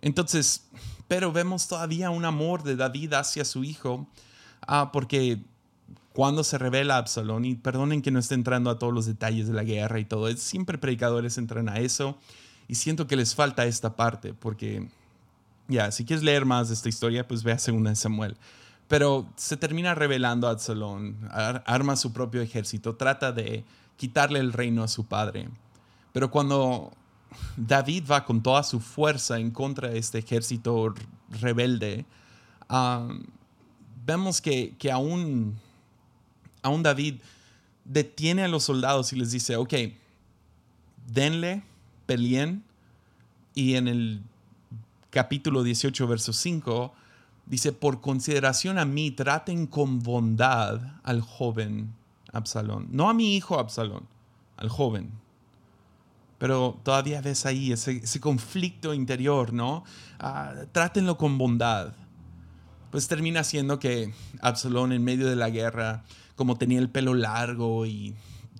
Entonces, 0.00 0.68
pero 1.08 1.32
vemos 1.32 1.68
todavía 1.68 2.10
un 2.10 2.24
amor 2.24 2.62
de 2.62 2.76
David 2.76 3.14
hacia 3.14 3.44
su 3.44 3.64
hijo, 3.64 4.06
ah, 4.66 4.90
porque 4.92 5.40
cuando 6.12 6.44
se 6.44 6.58
revela 6.58 6.96
Absalón, 6.96 7.44
y 7.44 7.54
perdonen 7.54 8.02
que 8.02 8.10
no 8.10 8.18
esté 8.18 8.34
entrando 8.34 8.70
a 8.70 8.78
todos 8.78 8.92
los 8.92 9.06
detalles 9.06 9.46
de 9.46 9.54
la 9.54 9.64
guerra 9.64 10.00
y 10.00 10.04
todo, 10.04 10.28
es, 10.28 10.40
siempre 10.40 10.78
predicadores 10.78 11.38
entran 11.38 11.68
a 11.68 11.78
eso 11.78 12.18
y 12.68 12.76
siento 12.76 13.06
que 13.06 13.16
les 13.16 13.34
falta 13.34 13.66
esta 13.66 13.96
parte, 13.96 14.34
porque 14.34 14.88
ya, 15.68 15.90
si 15.92 16.04
quieres 16.04 16.24
leer 16.24 16.44
más 16.44 16.68
de 16.68 16.74
esta 16.74 16.88
historia, 16.88 17.26
pues 17.26 17.42
ve 17.42 17.52
a 17.52 17.58
Segunda 17.58 17.90
de 17.90 17.96
Samuel. 17.96 18.36
Pero 18.88 19.28
se 19.36 19.56
termina 19.56 19.94
revelando 19.94 20.48
Absalón, 20.48 21.16
arma 21.30 21.96
su 21.96 22.12
propio 22.12 22.40
ejército, 22.40 22.94
trata 22.94 23.32
de 23.32 23.64
quitarle 23.96 24.38
el 24.38 24.52
reino 24.52 24.84
a 24.84 24.88
su 24.88 25.06
padre. 25.06 25.48
Pero 26.12 26.30
cuando 26.30 26.92
David 27.56 28.04
va 28.10 28.24
con 28.24 28.42
toda 28.42 28.62
su 28.62 28.80
fuerza 28.80 29.38
en 29.38 29.50
contra 29.50 29.88
de 29.88 29.98
este 29.98 30.18
ejército 30.18 30.94
rebelde, 31.40 32.04
ah, 32.68 33.08
vemos 34.04 34.40
que, 34.40 34.76
aún 34.92 35.58
David 36.82 37.16
detiene 37.84 38.44
a 38.44 38.48
los 38.48 38.64
soldados 38.64 39.12
y 39.12 39.16
les 39.16 39.30
dice, 39.30 39.56
ok, 39.56 39.74
denle, 41.12 41.62
peleen. 42.06 42.62
Y 43.54 43.74
en 43.74 43.88
el 43.88 44.22
capítulo 45.10 45.62
18, 45.62 46.06
verso 46.06 46.32
5, 46.32 46.92
dice, 47.46 47.72
por 47.72 48.00
consideración 48.00 48.78
a 48.78 48.84
mí, 48.84 49.10
traten 49.10 49.66
con 49.66 50.02
bondad 50.02 50.80
al 51.02 51.20
joven 51.20 51.94
Absalón. 52.32 52.88
No 52.90 53.08
a 53.08 53.14
mi 53.14 53.36
hijo 53.36 53.58
Absalón, 53.58 54.06
al 54.56 54.68
joven. 54.68 55.10
Pero 56.38 56.78
todavía 56.82 57.20
ves 57.20 57.46
ahí 57.46 57.72
ese, 57.72 58.20
conflicto 58.20 58.92
interior, 58.92 59.52
¿no? 59.52 59.84
Ah, 60.18 60.52
trátenlo 60.72 61.16
con 61.16 61.38
bondad. 61.38 61.94
Pues 62.90 63.08
termina 63.08 63.42
siendo 63.42 63.78
que 63.78 64.12
Absalón 64.40 64.92
en 64.92 65.02
medio 65.02 65.26
de 65.26 65.36
la 65.36 65.50
guerra 65.50 66.04
como 66.36 66.56
tenía 66.56 66.78
el 66.78 66.90
pelo 66.90 67.14
largo 67.14 67.86
y 67.86 68.14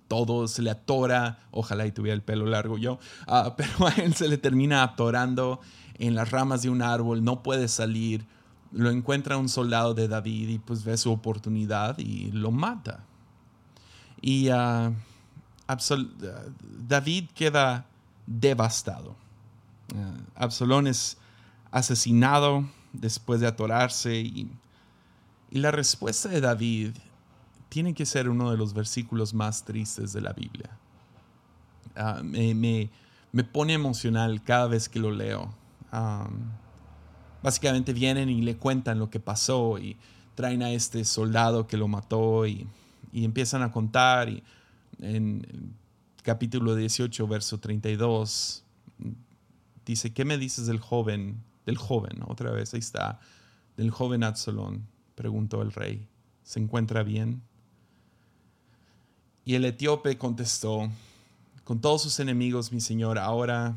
todo 0.09 0.49
se 0.49 0.63
le 0.63 0.71
atora, 0.71 1.41
ojalá 1.51 1.87
y 1.87 1.93
tuviera 1.93 2.15
el 2.15 2.23
pelo 2.23 2.47
largo 2.47 2.79
yo, 2.79 2.99
ah, 3.27 3.55
pero 3.57 3.87
a 3.87 3.91
él 3.91 4.15
se 4.15 4.29
le 4.29 4.39
termina 4.39 4.83
atorando 4.83 5.61
en 5.99 6.15
las 6.15 6.31
ramas 6.31 6.63
de 6.63 6.71
un 6.71 6.83
árbol, 6.83 7.23
no 7.23 7.43
puede 7.43 7.69
salir, 7.69 8.27
lo 8.73 8.91
encuentra 8.91 9.37
un 9.37 9.49
soldado 9.49 9.95
de 9.95 10.09
David 10.09 10.49
y 10.49 10.59
pues 10.59 10.85
ve 10.85 10.97
su 10.97 11.13
oportunidad 11.13 11.99
y 11.99 12.31
lo 12.33 12.51
mata. 12.51 13.05
Y 14.21 14.51
uh, 14.51 14.93
David 16.87 17.31
queda 17.35 17.87
devastado. 18.27 19.17
Absalón 20.35 20.87
es 20.87 21.17
asesinado 21.71 22.69
después 22.93 23.41
de 23.41 23.47
atorarse 23.47 24.17
y, 24.17 24.51
y 25.51 25.59
la 25.59 25.71
respuesta 25.71 26.29
de 26.29 26.41
David 26.41 26.93
tiene 27.69 27.95
que 27.95 28.07
ser 28.07 28.29
uno 28.29 28.51
de 28.51 28.57
los 28.57 28.75
versículos 28.75 29.35
más 29.35 29.65
tristes 29.65 30.13
de 30.13 30.21
la 30.21 30.33
Biblia. 30.33 30.71
Ah, 31.95 32.21
me, 32.23 32.91
pone 33.53 33.73
emocional 33.73 34.43
cada 34.43 34.67
vez 34.67 34.89
que 34.89 34.99
lo 34.99 35.11
leo. 35.11 35.53
básicamente 37.43 37.93
vienen 37.93 38.29
y 38.29 38.43
le 38.43 38.57
cuentan 38.57 38.99
lo 38.99 39.09
que 39.09 39.21
pasó 39.21 39.79
y 39.79 39.97
traen 40.35 40.63
a 40.63 40.71
este 40.71 41.05
soldado 41.05 41.67
que 41.67 41.77
lo 41.77 41.89
mató 41.89 42.47
y, 42.47 42.67
empiezan 43.13 43.63
a 43.63 43.73
contar. 43.73 44.29
Y 44.29 44.43
en 44.99 45.47
el 45.51 45.71
capítulo 46.23 46.75
18, 46.75 47.27
verso 47.27 47.59
32, 47.59 48.65
dice, 49.85 50.13
¿qué 50.13 50.25
me 50.25 50.39
dices 50.39 50.67
del 50.67 50.81
joven? 50.81 51.43
Del 51.65 51.77
joven, 51.77 52.21
otra 52.27 52.51
vez, 52.51 52.75
ahí 52.75 52.81
está, 52.81 53.21
del 53.77 53.91
joven 53.91 54.25
Absalón, 54.25 54.87
preguntó 55.15 55.63
el 55.63 55.73
rey. 55.73 56.07
¿Se 56.43 56.61
encuentra 56.61 57.03
bien? 57.03 57.43
Y 59.45 59.55
el 59.55 59.65
etíope 59.65 60.19
contestó, 60.19 60.91
con 61.65 61.81
todos 61.81 62.03
sus 62.03 62.21
enemigos, 62.21 62.73
mi 62.73 62.81
señor, 62.81 63.19
ahora 63.19 63.77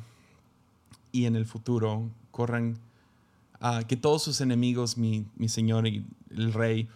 y 1.11 1.25
en 1.25 1.35
el 1.35 1.45
futuro, 1.45 2.09
corran, 2.31 2.77
que 3.87 3.97
todos 3.97 4.23
sus 4.23 4.41
enemigos, 4.41 4.97
mi, 4.97 5.25
mi 5.35 5.49
señor 5.49 5.87
y 5.87 6.05
el 6.29 6.53
rey, 6.53 6.87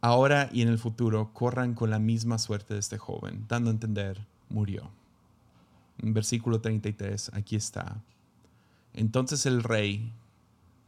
ahora 0.00 0.48
y 0.52 0.62
en 0.62 0.68
el 0.68 0.78
futuro, 0.78 1.32
corran 1.32 1.74
con 1.74 1.90
la 1.90 1.98
misma 1.98 2.38
suerte 2.38 2.74
de 2.74 2.80
este 2.80 2.98
joven, 2.98 3.44
dando 3.48 3.70
a 3.70 3.72
entender, 3.72 4.26
murió. 4.48 4.90
Versículo 5.98 6.60
33, 6.60 7.32
aquí 7.34 7.56
está. 7.56 8.02
Entonces 8.94 9.46
el 9.46 9.62
rey 9.62 10.12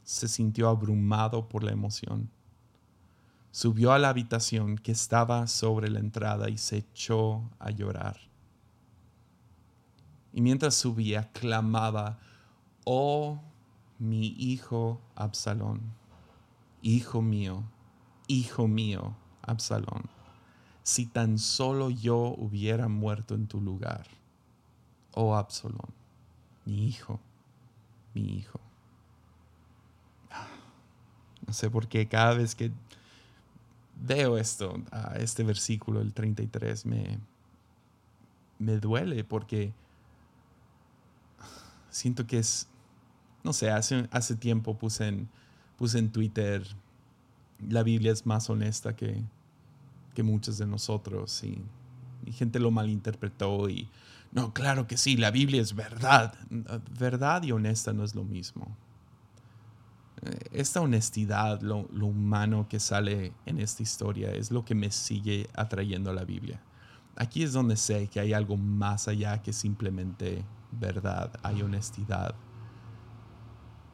se 0.03 0.27
sintió 0.27 0.69
abrumado 0.69 1.47
por 1.47 1.63
la 1.63 1.71
emoción 1.71 2.29
subió 3.51 3.91
a 3.91 3.99
la 3.99 4.09
habitación 4.09 4.77
que 4.77 4.93
estaba 4.93 5.45
sobre 5.47 5.89
la 5.89 5.99
entrada 5.99 6.49
y 6.49 6.57
se 6.57 6.77
echó 6.77 7.49
a 7.59 7.69
llorar. 7.69 8.17
Y 10.33 10.41
mientras 10.41 10.75
subía, 10.75 11.29
clamaba, 11.33 12.19
oh 12.85 13.41
mi 13.99 14.27
hijo 14.27 15.01
Absalón, 15.15 15.81
hijo 16.81 17.21
mío, 17.21 17.63
hijo 18.31 18.67
mío 18.67 19.15
Absalón, 19.41 20.03
si 20.83 21.05
tan 21.05 21.37
solo 21.37 21.89
yo 21.89 22.17
hubiera 22.37 22.87
muerto 22.87 23.35
en 23.35 23.47
tu 23.47 23.59
lugar, 23.59 24.07
oh 25.13 25.35
Absalón, 25.35 25.93
mi 26.65 26.87
hijo, 26.87 27.19
mi 28.13 28.37
hijo. 28.37 28.59
No 31.45 31.53
sé 31.53 31.69
por 31.69 31.87
qué 31.87 32.07
cada 32.07 32.35
vez 32.35 32.55
que 32.55 32.71
veo 33.99 34.37
esto, 34.37 34.81
este 35.15 35.43
versículo, 35.43 36.01
el 36.01 36.13
33, 36.13 36.85
me, 36.85 37.19
me 38.59 38.77
duele 38.77 39.23
porque 39.23 39.73
siento 41.89 42.25
que 42.25 42.39
es, 42.39 42.67
no 43.43 43.53
sé, 43.53 43.69
hace, 43.69 44.07
hace 44.11 44.35
tiempo 44.35 44.77
puse 44.77 45.07
en, 45.07 45.29
puse 45.77 45.99
en 45.99 46.11
Twitter, 46.11 46.63
la 47.69 47.83
Biblia 47.83 48.11
es 48.11 48.25
más 48.25 48.49
honesta 48.49 48.95
que, 48.95 49.23
que 50.13 50.23
muchos 50.23 50.57
de 50.57 50.67
nosotros 50.67 51.43
y, 51.43 51.63
gente 52.33 52.59
lo 52.59 52.69
malinterpretó 52.69 53.67
y 53.67 53.89
no, 54.31 54.53
claro 54.53 54.85
que 54.85 54.95
sí, 54.95 55.17
la 55.17 55.31
Biblia 55.31 55.61
es 55.61 55.75
verdad. 55.75 56.35
Verdad 56.97 57.43
y 57.43 57.51
honesta 57.51 57.91
no 57.91 58.03
es 58.03 58.15
lo 58.15 58.23
mismo. 58.23 58.77
Esta 60.51 60.79
honestidad, 60.79 61.61
lo, 61.61 61.89
lo 61.91 62.05
humano 62.05 62.67
que 62.69 62.79
sale 62.79 63.33
en 63.45 63.59
esta 63.59 63.83
historia, 63.83 64.31
es 64.31 64.51
lo 64.51 64.63
que 64.63 64.75
me 64.75 64.91
sigue 64.91 65.49
atrayendo 65.53 66.11
a 66.11 66.13
la 66.13 66.23
Biblia. 66.23 66.61
Aquí 67.17 67.43
es 67.43 67.51
donde 67.51 67.75
sé 67.75 68.07
que 68.07 68.19
hay 68.19 68.31
algo 68.31 68.55
más 68.55 69.07
allá 69.07 69.41
que 69.41 69.51
simplemente 69.51 70.45
verdad, 70.71 71.31
hay 71.43 71.61
honestidad. 71.61 72.35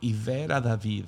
Y 0.02 0.14
ver 0.14 0.52
a 0.52 0.62
David 0.62 1.06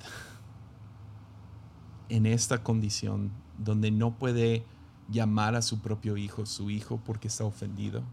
en 2.09 2.25
esta 2.25 2.63
condición 2.63 3.31
donde 3.57 3.91
no 3.91 4.17
puede 4.17 4.65
llamar 5.09 5.55
a 5.55 5.61
su 5.61 5.79
propio 5.79 6.17
hijo 6.17 6.45
su 6.45 6.69
hijo 6.69 6.99
porque 7.05 7.27
está 7.27 7.45
ofendido, 7.45 8.03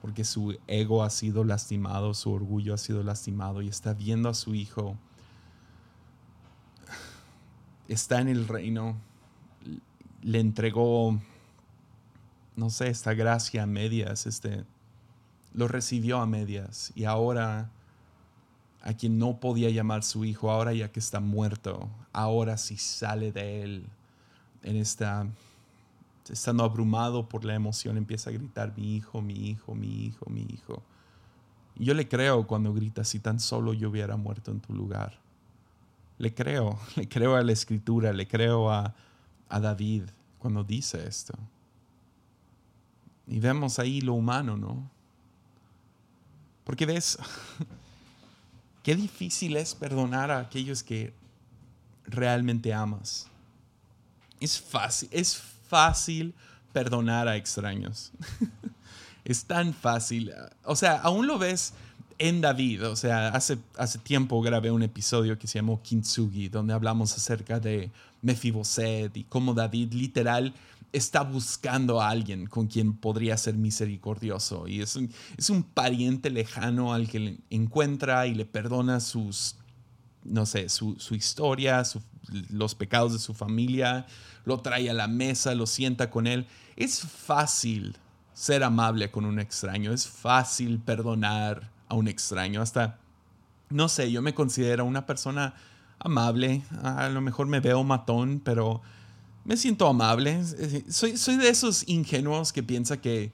porque 0.00 0.24
su 0.24 0.56
ego 0.66 1.02
ha 1.02 1.10
sido 1.10 1.44
lastimado, 1.44 2.14
su 2.14 2.32
orgullo 2.32 2.74
ha 2.74 2.78
sido 2.78 3.02
lastimado 3.02 3.62
y 3.62 3.68
está 3.68 3.94
viendo 3.94 4.28
a 4.28 4.34
su 4.34 4.54
hijo, 4.54 4.96
está 7.88 8.20
en 8.20 8.28
el 8.28 8.48
reino, 8.48 8.96
le 10.22 10.40
entregó, 10.40 11.20
no 12.56 12.70
sé, 12.70 12.88
esta 12.88 13.14
gracia 13.14 13.62
a 13.62 13.66
medias, 13.66 14.26
este, 14.26 14.64
lo 15.52 15.68
recibió 15.68 16.18
a 16.18 16.26
medias 16.26 16.92
y 16.94 17.04
ahora 17.04 17.70
a 18.84 18.92
quien 18.92 19.18
no 19.18 19.40
podía 19.40 19.70
llamar 19.70 20.04
su 20.04 20.26
hijo, 20.26 20.50
ahora 20.50 20.74
ya 20.74 20.92
que 20.92 21.00
está 21.00 21.18
muerto, 21.18 21.88
ahora 22.12 22.58
sí 22.58 22.76
sale 22.76 23.32
de 23.32 23.62
él 23.62 23.86
en 24.62 24.76
esta 24.76 25.26
estando 26.28 26.64
abrumado 26.64 27.28
por 27.28 27.44
la 27.44 27.54
emoción, 27.54 27.96
empieza 27.96 28.30
a 28.30 28.34
gritar, 28.34 28.74
mi 28.76 28.96
hijo, 28.96 29.22
mi 29.22 29.48
hijo, 29.48 29.74
mi 29.74 30.06
hijo, 30.06 30.26
mi 30.28 30.42
hijo. 30.42 30.82
Y 31.76 31.86
yo 31.86 31.94
le 31.94 32.08
creo 32.08 32.46
cuando 32.46 32.72
grita, 32.72 33.04
si 33.04 33.18
tan 33.20 33.40
solo 33.40 33.72
yo 33.72 33.90
hubiera 33.90 34.16
muerto 34.16 34.50
en 34.50 34.60
tu 34.60 34.74
lugar. 34.74 35.18
Le 36.18 36.34
creo, 36.34 36.78
le 36.96 37.08
creo 37.08 37.36
a 37.36 37.42
la 37.42 37.52
escritura, 37.52 38.12
le 38.12 38.28
creo 38.28 38.70
a, 38.70 38.94
a 39.48 39.60
David 39.60 40.04
cuando 40.38 40.62
dice 40.62 41.06
esto. 41.06 41.34
Y 43.26 43.40
vemos 43.40 43.78
ahí 43.78 44.00
lo 44.00 44.14
humano, 44.14 44.56
¿no? 44.56 44.90
Porque 46.64 46.86
ves, 46.86 47.18
qué 48.84 48.94
difícil 48.94 49.56
es 49.56 49.74
perdonar 49.74 50.30
a 50.30 50.38
aquellos 50.38 50.84
que 50.84 51.12
realmente 52.06 52.72
amas. 52.72 53.26
Es 54.38 54.60
fácil, 54.60 55.08
es 55.10 55.36
fácil 55.68 56.34
perdonar 56.72 57.26
a 57.26 57.36
extraños. 57.36 58.12
es 59.24 59.44
tan 59.46 59.72
fácil. 59.72 60.32
O 60.64 60.76
sea, 60.76 61.00
aún 61.00 61.26
lo 61.26 61.38
ves 61.38 61.72
en 62.18 62.42
David. 62.42 62.86
O 62.86 62.94
sea, 62.94 63.28
hace, 63.28 63.56
hace 63.78 63.98
tiempo 63.98 64.40
grabé 64.42 64.70
un 64.70 64.82
episodio 64.82 65.38
que 65.38 65.46
se 65.46 65.58
llamó 65.58 65.82
Kintsugi, 65.82 66.50
donde 66.50 66.74
hablamos 66.74 67.16
acerca 67.16 67.58
de 67.58 67.90
Mefiboset 68.20 69.16
y 69.16 69.24
cómo 69.24 69.54
David 69.54 69.94
literal 69.94 70.52
está 70.94 71.22
buscando 71.22 72.00
a 72.00 72.08
alguien 72.08 72.46
con 72.46 72.68
quien 72.68 72.94
podría 72.94 73.36
ser 73.36 73.54
misericordioso. 73.54 74.68
Y 74.68 74.80
es 74.80 74.96
un, 74.96 75.10
es 75.36 75.50
un 75.50 75.62
pariente 75.62 76.30
lejano 76.30 76.94
al 76.94 77.08
que 77.08 77.18
le 77.18 77.38
encuentra 77.50 78.26
y 78.26 78.34
le 78.34 78.46
perdona 78.46 79.00
sus, 79.00 79.56
no 80.22 80.46
sé, 80.46 80.68
su, 80.68 80.96
su 80.98 81.14
historia, 81.14 81.82
los 82.50 82.74
pecados 82.74 83.12
de 83.12 83.18
su 83.18 83.34
familia 83.34 84.06
lo 84.44 84.60
trae 84.60 84.90
a 84.90 84.94
la 84.94 85.08
mesa, 85.08 85.54
lo 85.54 85.66
sienta 85.66 86.10
con 86.10 86.26
él. 86.26 86.46
Es 86.76 87.00
fácil 87.00 87.96
ser 88.32 88.62
amable 88.62 89.10
con 89.10 89.24
un 89.24 89.38
extraño, 89.38 89.92
es 89.92 90.06
fácil 90.06 90.78
perdonar 90.78 91.70
a 91.88 91.94
un 91.94 92.08
extraño. 92.08 92.60
Hasta, 92.60 92.98
no 93.70 93.88
sé, 93.88 94.10
yo 94.10 94.22
me 94.22 94.34
considero 94.34 94.84
una 94.84 95.06
persona 95.06 95.54
amable, 95.98 96.62
a 96.82 97.08
lo 97.08 97.20
mejor 97.20 97.46
me 97.46 97.60
veo 97.60 97.82
matón, 97.84 98.40
pero 98.44 98.82
me 99.44 99.56
siento 99.56 99.86
amable. 99.86 100.42
Soy, 100.88 101.16
soy 101.16 101.36
de 101.36 101.48
esos 101.48 101.88
ingenuos 101.88 102.52
que 102.52 102.62
piensa 102.62 103.00
que 103.00 103.32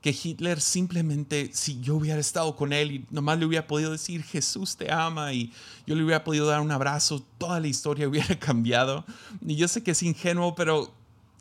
que 0.00 0.10
Hitler 0.10 0.60
simplemente, 0.60 1.50
si 1.52 1.80
yo 1.80 1.96
hubiera 1.96 2.20
estado 2.20 2.56
con 2.56 2.72
él 2.72 2.90
y 2.90 3.06
nomás 3.10 3.38
le 3.38 3.44
hubiera 3.44 3.66
podido 3.66 3.92
decir 3.92 4.22
Jesús 4.22 4.76
te 4.76 4.90
ama 4.90 5.32
y 5.32 5.52
yo 5.86 5.94
le 5.94 6.02
hubiera 6.02 6.24
podido 6.24 6.46
dar 6.46 6.60
un 6.60 6.70
abrazo, 6.70 7.22
toda 7.38 7.60
la 7.60 7.66
historia 7.66 8.08
hubiera 8.08 8.38
cambiado. 8.38 9.04
Y 9.44 9.56
yo 9.56 9.68
sé 9.68 9.82
que 9.82 9.90
es 9.90 10.02
ingenuo, 10.02 10.54
pero 10.54 10.92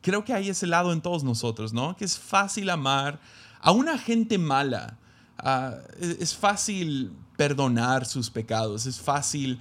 creo 0.02 0.26
que 0.26 0.34
hay 0.34 0.50
ese 0.50 0.68
lado 0.68 0.92
en 0.92 1.02
todos 1.02 1.24
nosotros, 1.24 1.74
¿no? 1.74 1.96
Que 1.96 2.06
es 2.06 2.18
fácil 2.18 2.70
amar 2.70 3.20
a 3.62 3.72
una 3.72 3.98
gente 3.98 4.38
mala. 4.38 4.98
Ah, 5.38 5.76
es 6.00 6.36
fácil 6.36 7.14
perdonar 7.38 8.06
sus 8.06 8.30
pecados, 8.30 8.86
es 8.86 9.00
fácil 9.00 9.58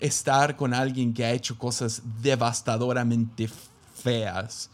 estar 0.00 0.56
con 0.56 0.74
alguien 0.74 1.14
que 1.14 1.24
ha 1.24 1.30
hecho 1.30 1.56
cosas 1.56 2.02
devastadoramente 2.20 3.48
feas 4.00 4.70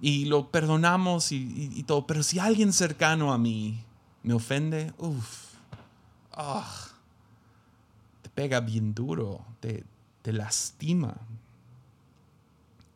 y 0.00 0.26
lo 0.26 0.50
perdonamos 0.50 1.32
y, 1.32 1.82
todo. 1.84 2.06
Pero 2.06 2.22
si 2.22 2.38
alguien 2.38 2.72
cercano 2.72 3.32
a 3.32 3.38
mí 3.38 3.82
me 4.22 4.34
ofende, 4.34 4.92
uff, 4.98 5.54
ah, 6.32 6.88
te 8.22 8.30
pega 8.30 8.60
bien 8.60 8.94
duro, 8.94 9.44
te, 9.60 9.84
te 10.22 10.32
lastima. 10.32 11.16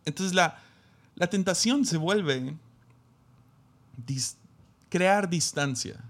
Entonces 0.04 0.34
la, 0.34 0.58
la 1.14 1.28
tentación 1.28 1.84
se 1.84 1.96
vuelve 1.96 2.56
crear 4.88 5.28
distancia. 5.28 6.02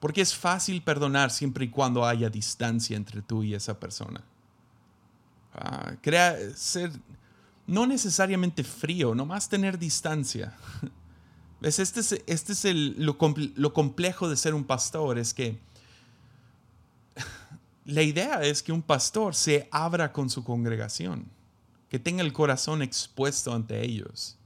Porque 0.00 0.20
es 0.20 0.34
fácil 0.34 0.82
perdonar 0.82 1.30
siempre 1.30 1.64
y 1.64 1.68
cuando 1.68 2.04
haya 2.04 2.28
distancia 2.28 2.96
entre 2.96 3.22
tú 3.22 3.44
y 3.44 3.54
esa 3.54 3.78
persona. 3.78 4.22
Ah, 5.54 5.92
crea, 6.00 6.36
ser, 6.56 6.90
no 7.66 7.86
necesariamente 7.86 8.64
frío, 8.64 9.14
nomás 9.14 9.48
tener 9.48 9.78
distancia. 9.78 10.56
¿Ves? 11.60 11.78
Este 11.78 12.00
es, 12.00 12.12
este 12.26 12.52
es 12.52 12.64
el, 12.64 12.96
lo, 12.98 13.16
complejo 13.72 14.28
de 14.28 14.36
ser 14.36 14.52
un 14.54 14.64
pastor, 14.64 15.18
es 15.18 15.32
que 15.32 15.60
la 17.84 18.02
idea 18.02 18.42
es 18.42 18.62
que 18.62 18.72
un 18.72 18.82
pastor 18.82 19.34
se 19.34 19.68
abra 19.70 20.12
con 20.12 20.28
su 20.28 20.42
congregación, 20.42 21.26
que 21.88 22.00
tenga 22.00 22.22
el 22.22 22.32
corazón 22.32 22.82
expuesto 22.82 23.54
ante 23.54 23.80
ellos. 23.84 24.36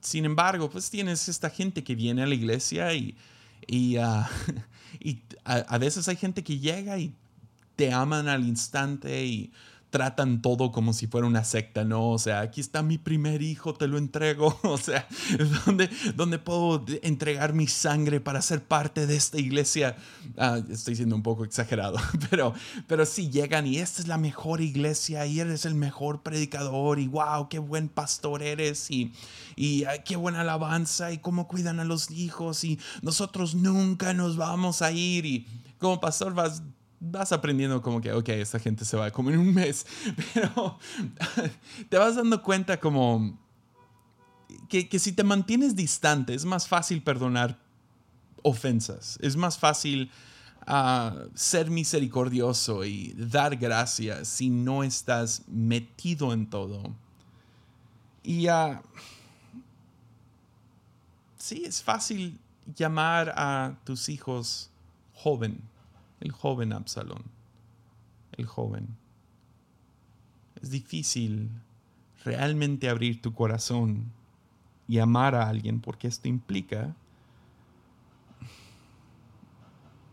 Sin 0.00 0.24
embargo, 0.24 0.68
pues 0.68 0.90
tienes 0.90 1.28
esta 1.28 1.48
gente 1.48 1.84
que 1.84 1.94
viene 1.94 2.24
a 2.24 2.26
la 2.26 2.34
iglesia 2.34 2.92
y, 2.94 3.16
y, 3.68 3.96
ah, 3.98 4.28
a, 5.44 5.78
veces 5.78 6.08
hay 6.08 6.16
gente 6.16 6.42
que 6.42 6.58
llega 6.58 6.98
y 6.98 7.14
te 7.76 7.92
aman 7.92 8.28
al 8.28 8.44
instante 8.44 9.24
y 9.24 9.52
tratan 9.92 10.40
todo 10.40 10.72
como 10.72 10.94
si 10.94 11.06
fuera 11.06 11.26
una 11.26 11.44
secta, 11.44 11.84
¿no? 11.84 12.08
O 12.08 12.18
sea, 12.18 12.40
aquí 12.40 12.62
está 12.62 12.82
mi 12.82 12.96
primer 12.96 13.42
hijo, 13.42 13.74
te 13.74 13.86
lo 13.86 13.98
entrego, 13.98 14.58
o 14.62 14.78
sea, 14.78 15.06
¿dónde, 15.66 15.90
dónde 16.16 16.38
puedo 16.38 16.82
entregar 17.02 17.52
mi 17.52 17.66
sangre 17.66 18.18
para 18.18 18.40
ser 18.40 18.64
parte 18.64 19.06
de 19.06 19.16
esta 19.16 19.38
iglesia? 19.38 19.96
Ah, 20.38 20.58
estoy 20.70 20.96
siendo 20.96 21.14
un 21.14 21.22
poco 21.22 21.44
exagerado, 21.44 21.98
pero, 22.30 22.54
pero 22.86 23.04
sí 23.04 23.28
llegan 23.28 23.66
y 23.66 23.78
esta 23.80 24.00
es 24.00 24.08
la 24.08 24.16
mejor 24.16 24.62
iglesia 24.62 25.26
y 25.26 25.40
eres 25.40 25.66
el 25.66 25.74
mejor 25.74 26.22
predicador 26.22 26.98
y 26.98 27.06
wow, 27.08 27.50
qué 27.50 27.58
buen 27.58 27.90
pastor 27.90 28.42
eres 28.42 28.90
y, 28.90 29.12
y 29.56 29.84
qué 30.06 30.16
buena 30.16 30.40
alabanza 30.40 31.12
y 31.12 31.18
cómo 31.18 31.46
cuidan 31.46 31.80
a 31.80 31.84
los 31.84 32.10
hijos 32.10 32.64
y 32.64 32.80
nosotros 33.02 33.54
nunca 33.54 34.14
nos 34.14 34.38
vamos 34.38 34.80
a 34.80 34.90
ir 34.90 35.26
y 35.26 35.46
como 35.78 36.00
pastor 36.00 36.32
vas 36.32 36.62
vas 37.04 37.32
aprendiendo 37.32 37.82
como 37.82 38.00
que, 38.00 38.12
ok, 38.12 38.28
esta 38.28 38.60
gente 38.60 38.84
se 38.84 38.96
va 38.96 39.10
como 39.10 39.30
en 39.30 39.38
un 39.38 39.52
mes, 39.52 39.84
pero 40.34 40.78
te 41.88 41.98
vas 41.98 42.14
dando 42.14 42.40
cuenta 42.42 42.78
como 42.78 43.36
que, 44.68 44.98
si 44.98 45.12
te 45.12 45.24
mantienes 45.24 45.74
distante 45.74 46.32
es 46.32 46.44
más 46.44 46.68
fácil 46.68 47.02
perdonar 47.02 47.58
ofensas, 48.42 49.18
es 49.20 49.36
más 49.36 49.58
fácil 49.58 50.10
ah, 50.66 51.24
ser 51.34 51.70
misericordioso 51.70 52.84
y 52.84 53.14
dar 53.16 53.56
gracias 53.56 54.28
si 54.28 54.48
no 54.48 54.84
estás 54.84 55.42
metido 55.48 56.32
en 56.32 56.48
todo. 56.48 56.94
Y 58.22 58.48
uh, 58.48 58.78
sí, 61.36 61.64
es 61.66 61.82
fácil 61.82 62.38
llamar 62.76 63.34
a 63.36 63.74
tus 63.84 64.08
hijos 64.08 64.70
joven 65.14 65.71
el 66.22 66.30
joven 66.30 66.72
Absalón, 66.72 67.24
el 68.32 68.46
joven. 68.46 68.96
Es 70.60 70.70
difícil 70.70 71.50
realmente 72.24 72.88
abrir 72.88 73.20
tu 73.20 73.34
corazón 73.34 74.12
y 74.86 75.00
amar 75.00 75.34
a 75.34 75.48
alguien 75.48 75.80
porque 75.80 76.06
esto 76.06 76.28
implica 76.28 76.94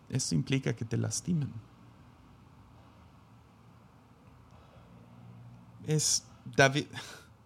esto 0.10 0.34
implica 0.34 0.76
que 0.76 0.86
te 0.86 0.98
lastimen. 0.98 1.54
Es 5.86 6.26
David 6.56 6.88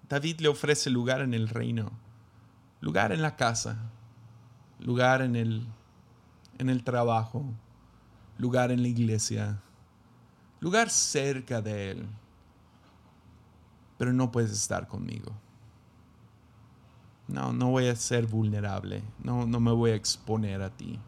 David 0.08 0.40
le 0.40 0.48
ofrece 0.48 0.90
lugar 0.90 1.20
en 1.20 1.34
el 1.34 1.50
reino, 1.50 1.92
lugar 2.80 3.12
en 3.12 3.22
la 3.22 3.36
casa, 3.36 3.92
lugar 4.80 5.22
en 5.22 5.36
el 5.36 5.68
en 6.60 6.70
el 6.70 6.86
trabajo, 6.86 7.44
lugar 8.44 8.72
en 8.72 8.82
la 8.82 8.90
iglesia, 8.90 9.62
lugar 10.60 10.90
cerca 10.90 11.62
de 11.62 11.92
Él, 11.92 12.08
pero 13.98 14.12
no 14.12 14.32
puedes 14.32 14.52
estar 14.52 14.86
conmigo. 14.88 15.32
No, 17.28 17.54
no 17.54 17.70
voy 17.70 17.88
a 17.88 17.96
ser 17.96 18.28
vulnerable, 18.28 19.02
no, 19.24 19.48
no 19.48 19.62
me 19.62 19.72
voy 19.72 19.92
a 19.92 19.96
exponer 19.96 20.62
a 20.62 20.70
ti. 20.70 21.00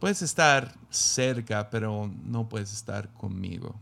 Puedes 0.00 0.22
estar 0.22 0.74
cerca, 0.88 1.68
pero 1.68 2.10
no 2.24 2.48
puedes 2.48 2.72
estar 2.72 3.12
conmigo. 3.12 3.74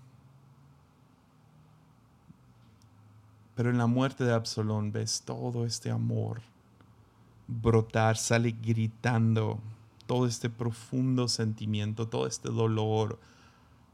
Pero 3.55 3.71
en 3.71 3.79
la 3.79 3.87
muerte 3.87 4.25
de 4.25 4.33
Absalón 4.33 4.91
ves 4.91 5.23
todo 5.25 5.65
este 5.65 5.91
amor 5.91 6.43
brotar, 7.47 8.17
sale 8.17 8.51
gritando 8.51 9.61
todo 10.07 10.27
este 10.27 10.49
profundo 10.49 11.29
sentimiento, 11.29 12.09
todo 12.09 12.27
este 12.27 12.49
dolor. 12.49 13.21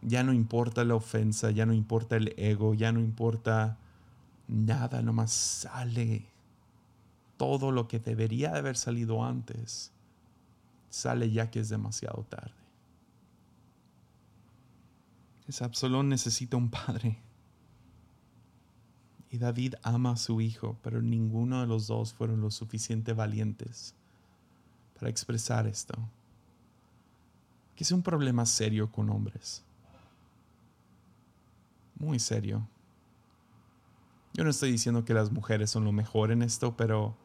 Ya 0.02 0.22
no 0.22 0.32
importa 0.32 0.84
la 0.84 0.94
ofensa, 0.94 1.50
ya 1.50 1.66
no 1.66 1.72
importa 1.72 2.16
el 2.16 2.34
ego, 2.36 2.74
ya 2.74 2.92
no 2.92 3.00
importa 3.00 3.78
nada, 4.48 5.02
nomás 5.02 5.32
sale 5.32 6.26
todo 7.36 7.72
lo 7.72 7.88
que 7.88 7.98
debería 7.98 8.52
de 8.52 8.58
haber 8.58 8.76
salido 8.76 9.24
antes. 9.24 9.92
Sale 10.90 11.30
ya 11.30 11.50
que 11.50 11.60
es 11.60 11.68
demasiado 11.68 12.24
tarde. 12.28 12.52
Es 15.46 15.62
Absalón 15.62 16.08
necesita 16.08 16.56
un 16.56 16.70
padre. 16.70 17.18
Y 19.30 19.38
David 19.38 19.76
ama 19.82 20.12
a 20.12 20.16
su 20.16 20.42
hijo, 20.42 20.78
pero 20.82 21.00
ninguno 21.00 21.62
de 21.62 21.66
los 21.66 21.86
dos 21.86 22.12
fueron 22.12 22.42
lo 22.42 22.50
suficiente 22.50 23.14
valientes 23.14 23.94
para 25.02 25.10
expresar 25.10 25.66
esto. 25.66 25.94
Que 27.74 27.82
es 27.82 27.90
un 27.90 28.04
problema 28.04 28.46
serio 28.46 28.92
con 28.92 29.10
hombres. 29.10 29.64
Muy 31.98 32.20
serio. 32.20 32.68
Yo 34.32 34.44
no 34.44 34.50
estoy 34.50 34.70
diciendo 34.70 35.04
que 35.04 35.12
las 35.12 35.32
mujeres 35.32 35.72
son 35.72 35.82
lo 35.82 35.90
mejor 35.90 36.30
en 36.30 36.42
esto, 36.42 36.76
pero 36.76 37.16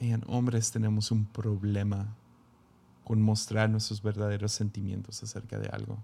en 0.00 0.22
hombres 0.26 0.70
tenemos 0.70 1.10
un 1.10 1.24
problema 1.24 2.14
con 3.04 3.22
mostrar 3.22 3.70
nuestros 3.70 4.02
verdaderos 4.02 4.52
sentimientos 4.52 5.22
acerca 5.22 5.58
de 5.58 5.68
algo. 5.68 5.96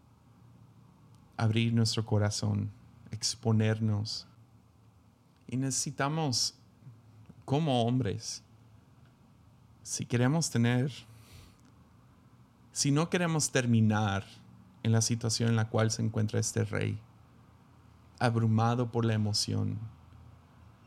Abrir 1.37 1.75
nuestro 1.75 2.07
corazón, 2.07 2.71
exponernos 3.11 4.27
y 5.47 5.59
necesitamos, 5.59 6.55
como 7.45 7.83
hombres, 7.83 8.43
si 9.85 10.07
queremos 10.07 10.51
tener, 10.51 10.91
si 12.73 12.91
no 12.91 13.11
queremos 13.11 13.51
terminar 13.51 14.25
en 14.83 14.93
la 14.93 15.03
situación 15.03 15.51
en 15.51 15.57
la 15.57 15.69
cual 15.69 15.91
se 15.91 16.03
encuentra 16.03 16.41
este 16.41 16.65
rey, 16.65 16.99
abrumado 18.19 18.91
por 18.91 19.05
la 19.05 19.13
emoción, 19.13 19.79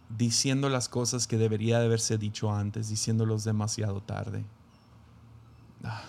diciendo 0.09 0.67
las 0.67 0.89
cosas 0.89 1.27
que 1.27 1.37
debería 1.37 1.79
de 1.79 1.85
haberse 1.85 2.17
dicho 2.17 2.51
antes, 2.51 2.89
diciéndolos 2.89 3.43
demasiado 3.43 4.01
tarde. 4.01 4.43
Ah. 5.83 6.03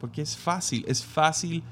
Porque 0.00 0.22
es 0.22 0.36
fácil, 0.36 0.84
es 0.88 1.04
fácil 1.04 1.62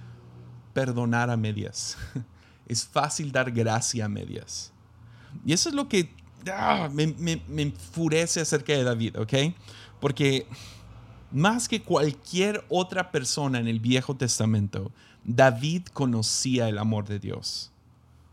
perdonar 0.75 1.29
a 1.29 1.37
medias. 1.37 1.99
es 2.67 2.87
fácil 2.87 3.33
dar 3.33 3.51
gracia 3.51 4.05
a 4.05 4.09
medias. 4.09 4.73
Y 5.45 5.53
eso 5.53 5.71
es 5.71 5.75
lo 5.75 5.89
que 5.89 6.18
ah, 6.53 6.89
me, 6.93 7.43
enfurece 7.57 8.41
acerca 8.41 8.73
de 8.73 8.85
David, 8.85 9.19
¿ok? 9.19 9.35
Porque 10.01 10.47
más 11.31 11.69
que 11.69 11.83
cualquier 11.83 12.65
otra 12.69 13.11
persona 13.11 13.59
en 13.59 13.69
el 13.69 13.81
Viejo 13.81 14.17
Testamento, 14.17 14.93
David 15.25 15.87
conocía 15.93 16.69
el 16.69 16.79
amor 16.79 17.07
de 17.07 17.19
Dios. 17.19 17.71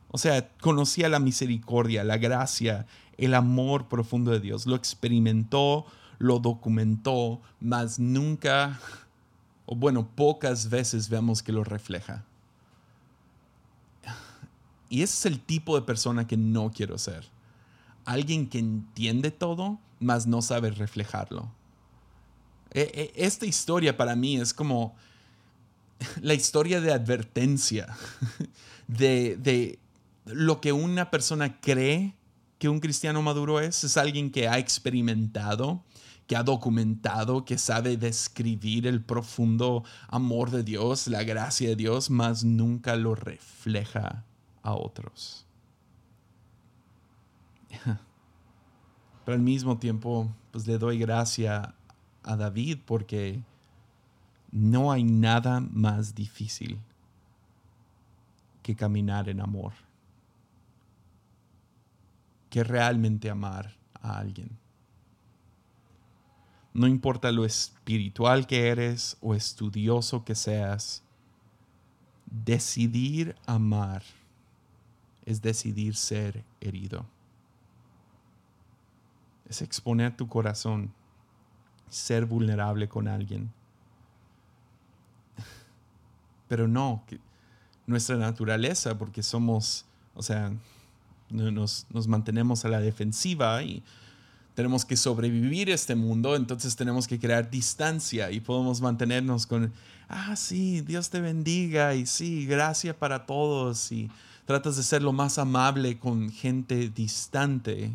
O 0.09 0.17
sea, 0.17 0.49
conocía 0.61 1.09
la 1.09 1.19
misericordia, 1.19 2.03
la 2.03 2.17
gracia, 2.17 2.85
el 3.17 3.33
amor 3.33 3.87
profundo 3.87 4.31
de 4.31 4.39
Dios. 4.39 4.65
Lo 4.65 4.75
experimentó, 4.75 5.85
lo 6.19 6.39
documentó, 6.39 7.41
mas 7.59 7.99
nunca, 7.99 8.79
o 9.65 9.75
bueno, 9.75 10.07
pocas 10.15 10.69
veces 10.69 11.09
vemos 11.09 11.43
que 11.43 11.51
lo 11.51 11.63
refleja. 11.63 12.23
Y 14.87 15.01
ese 15.01 15.13
es 15.15 15.33
el 15.33 15.41
tipo 15.41 15.75
de 15.75 15.85
persona 15.85 16.27
que 16.27 16.37
no 16.37 16.71
quiero 16.71 16.97
ser. 16.97 17.34
Alguien 18.05 18.47
que 18.47 18.59
entiende 18.59 19.31
todo, 19.31 19.79
mas 19.99 20.27
no 20.27 20.41
sabe 20.41 20.71
reflejarlo. 20.71 21.51
E, 22.71 23.11
e, 23.15 23.25
esta 23.25 23.45
historia 23.45 23.97
para 23.97 24.15
mí 24.15 24.37
es 24.37 24.53
como 24.53 24.95
la 26.21 26.33
historia 26.33 26.81
de 26.81 26.93
advertencia, 26.93 27.95
de, 28.87 29.37
de 29.37 29.79
lo 30.25 30.61
que 30.61 30.71
una 30.71 31.09
persona 31.09 31.59
cree 31.59 32.15
que 32.59 32.69
un 32.69 32.79
cristiano 32.79 33.21
maduro 33.21 33.59
es. 33.59 33.83
Es 33.83 33.97
alguien 33.97 34.31
que 34.31 34.47
ha 34.47 34.57
experimentado, 34.57 35.83
que 36.27 36.35
ha 36.35 36.43
documentado, 36.43 37.45
que 37.45 37.57
sabe 37.57 37.97
describir 37.97 38.87
el 38.87 39.01
profundo 39.01 39.83
amor 40.07 40.51
de 40.51 40.63
Dios, 40.63 41.07
la 41.07 41.23
gracia 41.23 41.69
de 41.69 41.75
Dios, 41.75 42.09
mas 42.09 42.43
nunca 42.43 42.95
lo 42.95 43.15
refleja 43.15 44.25
a 44.63 44.73
otros. 44.73 45.44
Pero 49.25 49.35
al 49.35 49.41
mismo 49.41 49.77
tiempo, 49.77 50.31
pues 50.51 50.67
le 50.67 50.77
doy 50.77 50.99
gracia 50.99 51.73
a 52.23 52.35
David 52.35 52.79
porque 52.85 53.43
no 54.51 54.91
hay 54.91 55.03
nada 55.03 55.59
más 55.59 56.15
difícil 56.15 56.79
que 58.63 58.75
caminar 58.75 59.29
en 59.29 59.41
amor, 59.41 59.73
que 62.49 62.63
realmente 62.63 63.29
amar 63.29 63.75
a 64.01 64.17
alguien. 64.17 64.49
No 66.73 66.87
importa 66.87 67.31
lo 67.31 67.45
espiritual 67.45 68.47
que 68.47 68.67
eres 68.67 69.17
o 69.21 69.35
estudioso 69.35 70.25
que 70.25 70.35
seas, 70.35 71.03
decidir 72.25 73.35
amar 73.45 74.03
es 75.25 75.41
decidir 75.41 75.95
ser 75.95 76.43
herido. 76.59 77.05
Es 79.49 79.61
exponer 79.61 80.15
tu 80.15 80.27
corazón, 80.27 80.91
ser 81.89 82.25
vulnerable 82.25 82.87
con 82.87 83.07
alguien. 83.07 83.51
Pero 86.47 86.67
no, 86.67 87.03
nuestra 87.87 88.17
naturaleza, 88.17 88.97
porque 88.97 89.23
somos, 89.23 89.85
o 90.15 90.23
sea, 90.23 90.51
nos, 91.29 91.85
nos 91.91 92.07
mantenemos 92.07 92.65
a 92.65 92.69
la 92.69 92.79
defensiva 92.79 93.61
y 93.63 93.83
tenemos 94.55 94.85
que 94.85 94.95
sobrevivir 94.95 95.69
este 95.69 95.95
mundo, 95.95 96.35
entonces 96.35 96.75
tenemos 96.75 97.07
que 97.07 97.19
crear 97.19 97.49
distancia 97.49 98.31
y 98.31 98.39
podemos 98.39 98.81
mantenernos 98.81 99.45
con, 99.45 99.73
ah, 100.07 100.35
sí, 100.35 100.81
Dios 100.81 101.09
te 101.09 101.19
bendiga 101.19 101.93
y 101.93 102.05
sí, 102.05 102.45
gracias 102.45 102.95
para 102.95 103.25
todos 103.25 103.91
y 103.91 104.09
tratas 104.45 104.77
de 104.77 104.83
ser 104.83 105.03
lo 105.03 105.11
más 105.11 105.37
amable 105.37 105.99
con 105.99 106.31
gente 106.31 106.89
distante, 106.89 107.91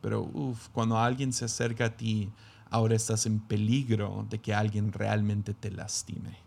pero 0.00 0.22
uf, 0.22 0.68
cuando 0.68 0.98
alguien 0.98 1.32
se 1.32 1.44
acerca 1.44 1.86
a 1.86 1.96
ti, 1.96 2.30
ahora 2.70 2.94
estás 2.94 3.26
en 3.26 3.40
peligro 3.40 4.26
de 4.28 4.38
que 4.38 4.54
alguien 4.54 4.92
realmente 4.92 5.54
te 5.54 5.70
lastime. 5.70 6.38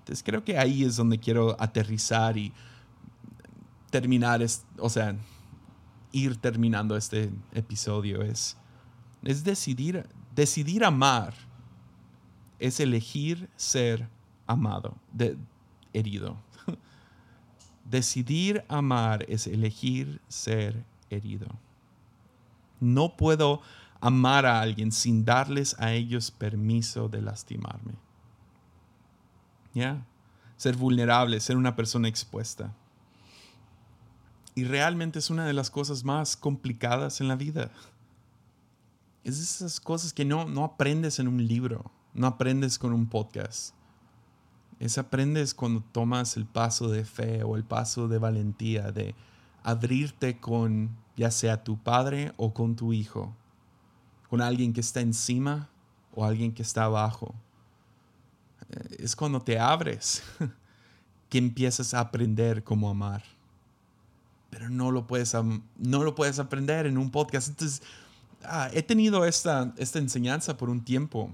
Entonces 0.00 0.22
creo 0.24 0.42
que 0.42 0.58
ahí 0.58 0.84
es 0.84 0.96
donde 0.96 1.18
quiero 1.18 1.54
aterrizar 1.60 2.36
y 2.38 2.52
terminar, 3.90 4.40
o 4.78 4.88
sea, 4.88 5.14
ir 6.12 6.36
terminando 6.36 6.96
este 6.96 7.30
episodio. 7.52 8.22
Es, 8.22 8.56
es 9.22 9.44
decidir, 9.44 10.08
decidir 10.34 10.84
amar, 10.84 11.34
es 12.58 12.80
elegir 12.80 13.48
ser 13.56 14.08
amado, 14.46 14.96
de, 15.12 15.36
herido. 15.92 16.36
Decidir 17.84 18.64
amar 18.68 19.24
es 19.28 19.46
elegir 19.46 20.20
ser 20.28 20.72
herido. 20.72 20.97
No 22.80 23.16
puedo 23.16 23.60
amar 24.00 24.46
a 24.46 24.60
alguien 24.60 24.92
sin 24.92 25.24
darles 25.24 25.76
a 25.78 25.92
ellos 25.92 26.30
permiso 26.30 27.08
de 27.08 27.22
lastimarme. 27.22 27.94
¿Ya? 29.74 30.06
Ser 30.56 30.76
vulnerable, 30.76 31.40
ser 31.40 31.56
una 31.56 31.76
persona 31.76 32.08
expuesta. 32.08 32.74
Y 34.54 34.64
realmente 34.64 35.18
es 35.18 35.30
una 35.30 35.46
de 35.46 35.52
las 35.52 35.70
cosas 35.70 36.04
más 36.04 36.36
complicadas 36.36 37.20
en 37.20 37.28
la 37.28 37.36
vida. 37.36 37.70
Es 39.24 39.38
esas 39.38 39.80
cosas 39.80 40.12
que 40.12 40.24
no, 40.24 40.46
no 40.46 40.64
aprendes 40.64 41.18
en 41.18 41.28
un 41.28 41.46
libro, 41.46 41.90
no 42.14 42.26
aprendes 42.26 42.78
con 42.78 42.92
un 42.92 43.08
podcast 43.08 43.74
es 44.78 44.96
aprendes 44.96 45.54
cuando 45.54 45.82
tomas 45.92 46.36
el 46.36 46.46
paso 46.46 46.88
de 46.88 47.04
fe 47.04 47.42
o 47.42 47.56
el 47.56 47.64
paso 47.64 48.08
de 48.08 48.18
valentía, 48.18 48.92
de 48.92 49.14
abrirte 49.62 50.38
con 50.38 50.96
ya 51.16 51.30
sea 51.30 51.64
tu 51.64 51.78
padre 51.78 52.32
o 52.36 52.54
con 52.54 52.76
tu 52.76 52.92
hijo 52.92 53.34
con 54.28 54.40
alguien 54.40 54.72
que 54.72 54.80
está 54.80 55.00
encima 55.00 55.68
o 56.14 56.24
alguien 56.24 56.52
que 56.52 56.62
está 56.62 56.84
abajo. 56.84 57.34
Eh, 58.70 58.96
es 59.00 59.16
cuando 59.16 59.40
te 59.40 59.58
abres 59.58 60.22
que 61.28 61.38
empiezas 61.38 61.94
a 61.94 62.00
aprender 62.00 62.62
cómo 62.62 62.90
amar. 62.90 63.22
Pero 64.50 64.70
no 64.70 64.90
lo 64.90 65.06
puedes, 65.06 65.34
no 65.34 66.04
lo 66.04 66.14
puedes 66.14 66.38
aprender 66.38 66.86
en 66.86 66.96
un 66.96 67.10
podcast. 67.10 67.48
Entonces, 67.48 67.82
ah, 68.44 68.70
he 68.72 68.82
tenido 68.82 69.24
esta, 69.24 69.74
esta 69.76 69.98
enseñanza 69.98 70.56
por 70.56 70.70
un 70.70 70.82
tiempo, 70.82 71.30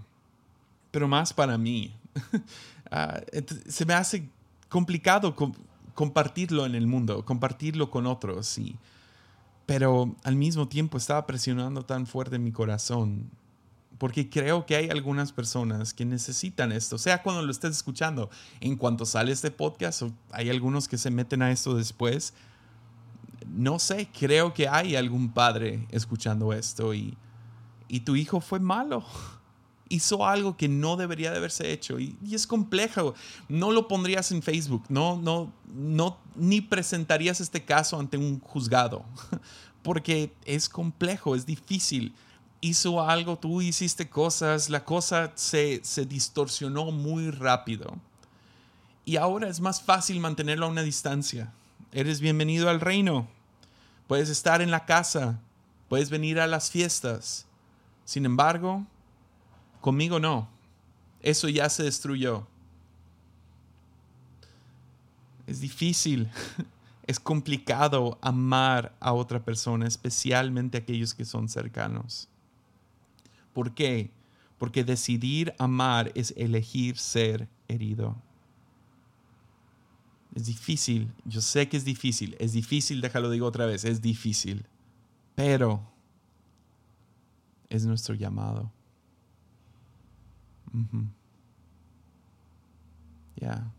pero 0.90 1.08
más 1.08 1.32
para 1.32 1.58
mí. 1.58 1.94
Ah, 2.90 3.22
se 3.66 3.84
me 3.87 3.94
hace 3.94 4.28
complicado 4.68 5.34
compartirlo 5.94 6.66
en 6.66 6.74
el 6.74 6.87
mundo, 6.87 7.24
compartirlo 7.24 7.90
con 7.90 8.07
otros. 8.07 8.59
Y, 8.59 8.76
pero 9.66 10.14
al 10.24 10.37
mismo 10.37 10.68
tiempo 10.68 10.98
estaba 10.98 11.26
presionando 11.26 11.85
tan 11.85 12.07
fuerte 12.07 12.38
mi 12.38 12.52
corazón 12.52 13.30
porque 13.98 14.28
creo 14.28 14.66
que 14.66 14.76
hay 14.76 14.90
algunas 14.90 15.33
personas 15.33 15.94
que 15.94 16.04
necesitan 16.04 16.72
esto, 16.72 16.98
sea 16.98 17.22
cuando 17.22 17.42
lo 17.42 17.50
estés 17.50 17.76
escuchando, 17.76 18.30
en 18.61 18.76
cuanto 18.76 19.07
sale 19.07 19.33
este 19.33 19.50
podcast, 19.50 20.02
o 20.02 20.12
hay 20.33 20.50
algunos 20.50 20.88
que 20.88 20.98
se 20.98 21.11
meten 21.11 21.42
a 21.42 21.50
esto 21.50 21.74
después. 21.74 22.35
No 23.48 23.78
sé, 23.78 24.09
creo 24.12 24.52
que 24.52 24.68
hay 24.68 24.96
algún 24.96 25.33
padre 25.33 25.87
escuchando 25.90 26.52
esto 26.52 26.94
y, 26.94 27.16
y 27.88 28.00
tu 28.00 28.16
hijo 28.16 28.40
fue 28.40 28.59
malo. 28.59 29.04
Hizo 29.94 30.26
algo 30.26 30.57
que 30.57 30.66
no 30.66 30.96
debería 30.96 31.30
de 31.30 31.37
haberse 31.37 31.70
hecho 31.70 32.00
y, 32.00 32.16
es 32.33 32.46
complejo. 32.46 33.14
No 33.48 33.70
lo 33.70 33.87
pondrías 33.87 34.33
en 34.33 34.42
Facebook, 34.42 34.85
no, 34.88 35.16
no, 35.16 35.52
no, 35.72 36.18
ni 36.35 36.61
presentarías 36.61 37.40
este 37.40 37.64
caso 37.64 37.98
ante 37.98 38.16
un 38.16 38.40
juzgado, 38.40 39.04
porque 39.83 40.33
es 40.44 40.68
complejo, 40.68 41.37
es 41.37 41.46
difícil 41.46 42.12
hizo 42.64 43.02
algo, 43.02 43.38
tú 43.38 43.61
hiciste 43.61 44.09
cosas, 44.09 44.70
la 44.70 44.85
cosa 44.85 45.33
se, 45.35 45.83
distorsionó 46.09 46.90
muy 46.92 47.30
rápido. 47.30 47.98
Y 49.04 49.16
ahora 49.16 49.48
es 49.48 49.61
más 49.61 49.83
fácil 49.83 50.18
mantenerlo 50.18 50.64
a 50.64 50.70
una 50.70 50.83
distancia. 50.83 51.52
Eres 51.92 52.20
bienvenido 52.20 52.70
al 52.70 52.80
reino. 52.80 53.28
Puedes 54.07 54.30
estar 54.30 54.62
en 54.62 54.70
la 54.70 54.87
casa. 54.87 55.38
Puedes 55.90 56.09
venir 56.09 56.40
a 56.40 56.46
las 56.46 56.70
fiestas. 56.70 57.44
Sin 58.07 58.24
embargo, 58.24 58.87
conmigo 59.85 60.18
no. 60.18 60.49
Eso 61.20 61.47
ya 61.47 61.68
se 61.68 61.83
destruyó. 61.83 62.47
Es 65.47 65.61
difícil, 65.61 66.31
es 67.07 67.20
complicado 67.20 68.18
amar 68.23 68.97
a 68.99 69.12
otra 69.12 69.44
persona, 69.44 69.87
especialmente 69.87 70.79
aquellos 70.79 71.12
que 71.12 71.27
son 71.27 71.51
cercanos. 71.51 72.31
¿Por 73.53 73.75
qué? 73.75 74.11
Porque 74.57 74.85
decidir 74.85 75.55
amar 75.59 76.11
es 76.14 76.33
elegir 76.35 76.97
ser 76.97 77.47
herido. 77.68 78.16
Es 80.35 80.47
difícil, 80.47 81.12
yo 81.27 81.42
sé 81.42 81.68
que 81.68 81.77
es 81.77 81.85
difícil, 81.85 82.37
es 82.40 82.53
difícil, 82.53 83.03
déjalo 83.03 83.29
digo 83.29 83.47
otra 83.47 83.66
vez, 83.66 83.85
es 83.85 84.01
difícil, 84.01 84.64
pero 85.35 85.83
es 87.68 87.85
nuestro 87.85 88.14
llamado. 88.14 88.73
Ya. 93.37 93.70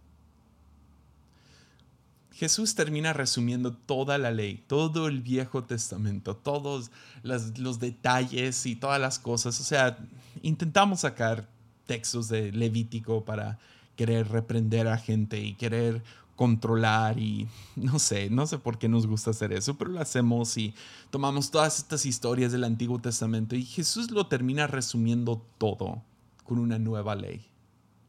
Jesús 2.36 2.76
termina 2.76 3.14
resumiendo 3.14 3.74
toda 3.74 4.18
la 4.18 4.30
ley, 4.30 4.62
todo 4.68 5.08
el 5.08 5.22
Viejo 5.22 5.64
Testamento, 5.64 6.36
todos 6.36 6.92
los 7.24 7.80
detalles 7.80 8.66
y 8.66 8.76
todas 8.76 9.00
las 9.00 9.20
cosas. 9.20 9.60
O 9.62 9.64
sea, 9.64 9.98
intentamos 10.42 11.02
sacar 11.02 11.48
textos 11.86 12.28
de 12.28 12.52
Levítico 12.52 13.24
para 13.24 13.58
querer 13.96 14.28
reprender 14.28 14.88
a 14.90 14.98
gente 14.98 15.40
y 15.40 15.54
querer 15.54 16.04
controlar 16.36 17.18
y 17.18 17.48
no 17.78 18.00
sé, 18.00 18.30
no 18.30 18.46
sé 18.48 18.58
por 18.58 18.78
qué 18.78 18.90
nos 18.90 19.08
gusta 19.08 19.32
hacer 19.32 19.54
eso, 19.54 19.78
pero 19.78 19.92
lo 19.92 20.02
hacemos 20.02 20.58
y 20.58 20.74
tomamos 21.10 21.52
todas 21.52 21.78
estas 21.78 22.06
historias 22.06 22.52
del 22.52 22.66
Antiguo 22.66 23.00
Testamento 23.00 23.56
y 23.56 23.64
Jesús 23.64 24.12
lo 24.12 24.28
termina 24.28 24.68
resumiendo 24.68 25.42
todo 25.58 26.02
con 26.46 26.60
una 26.60 26.80
nueva 26.80 27.16
ley, 27.16 27.46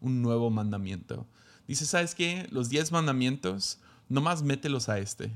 un 0.01 0.23
nuevo 0.23 0.51
mandamiento. 0.51 1.27
Dice, 1.67 1.85
¿sabes 1.85 2.15
qué? 2.15 2.47
Los 2.53 2.69
diez 2.69 2.93
mandamientos 2.93 3.81
nomás 4.09 4.43
mételos 4.43 4.89
a 4.89 4.99
este. 4.99 5.33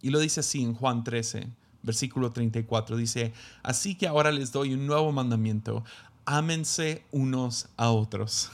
Y 0.00 0.10
lo 0.10 0.20
dice 0.20 0.40
así 0.40 0.62
en 0.62 0.74
Juan 0.74 1.02
13, 1.02 1.48
versículo 1.82 2.30
34. 2.30 2.96
Dice, 2.96 3.32
así 3.62 3.94
que 3.94 4.06
ahora 4.06 4.30
les 4.30 4.52
doy 4.52 4.74
un 4.74 4.86
nuevo 4.86 5.10
mandamiento. 5.10 5.84
Ámense 6.24 7.04
unos 7.10 7.68
a 7.76 7.90
otros. 7.90 8.50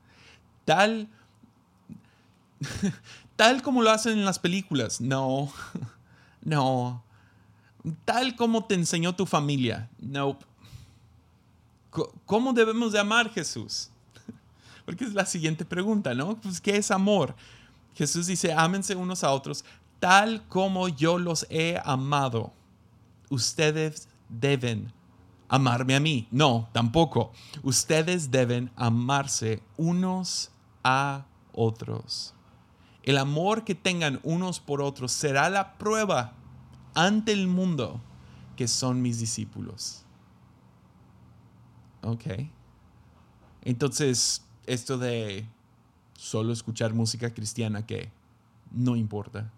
tal, 0.64 1.08
tal 3.36 3.62
como 3.62 3.82
lo 3.82 3.90
hacen 3.90 4.18
en 4.18 4.24
las 4.24 4.38
películas. 4.38 5.00
No, 5.00 5.52
no. 6.42 7.02
Tal 8.04 8.36
como 8.36 8.64
te 8.64 8.74
enseñó 8.74 9.14
tu 9.14 9.26
familia. 9.26 9.90
No. 9.98 10.38
¿Cómo 12.24 12.52
debemos 12.52 12.92
de 12.92 12.98
amar 12.98 13.30
Jesús? 13.30 13.90
Porque 14.84 15.04
es 15.04 15.14
la 15.14 15.26
siguiente 15.26 15.64
pregunta, 15.64 16.14
¿no? 16.14 16.36
Pues, 16.40 16.60
¿qué 16.60 16.76
es 16.76 16.90
amor? 16.90 17.34
Jesús 17.94 18.26
dice, 18.26 18.52
ámense 18.52 18.96
unos 18.96 19.22
a 19.22 19.30
otros 19.30 19.64
tal 20.02 20.42
como 20.48 20.88
yo 20.88 21.16
los 21.16 21.46
he 21.48 21.80
amado. 21.84 22.52
Ustedes 23.30 24.08
deben 24.28 24.92
amarme 25.48 25.94
a 25.94 26.00
mí. 26.00 26.26
No, 26.32 26.68
tampoco. 26.72 27.30
Ustedes 27.62 28.32
deben 28.32 28.72
amarse 28.74 29.62
unos 29.76 30.50
a 30.82 31.24
otros. 31.52 32.34
El 33.04 33.16
amor 33.16 33.62
que 33.62 33.76
tengan 33.76 34.18
unos 34.24 34.58
por 34.58 34.82
otros 34.82 35.12
será 35.12 35.48
la 35.50 35.74
prueba 35.78 36.32
ante 36.94 37.30
el 37.30 37.46
mundo 37.46 38.00
que 38.56 38.66
son 38.66 39.02
mis 39.02 39.20
discípulos. 39.20 40.04
Ok. 42.02 42.24
Entonces, 43.62 44.44
esto 44.66 44.98
de 44.98 45.46
solo 46.14 46.52
escuchar 46.52 46.94
música 46.94 47.32
cristiana 47.32 47.86
que 47.86 48.10
no 48.70 48.96
importa. 48.96 49.50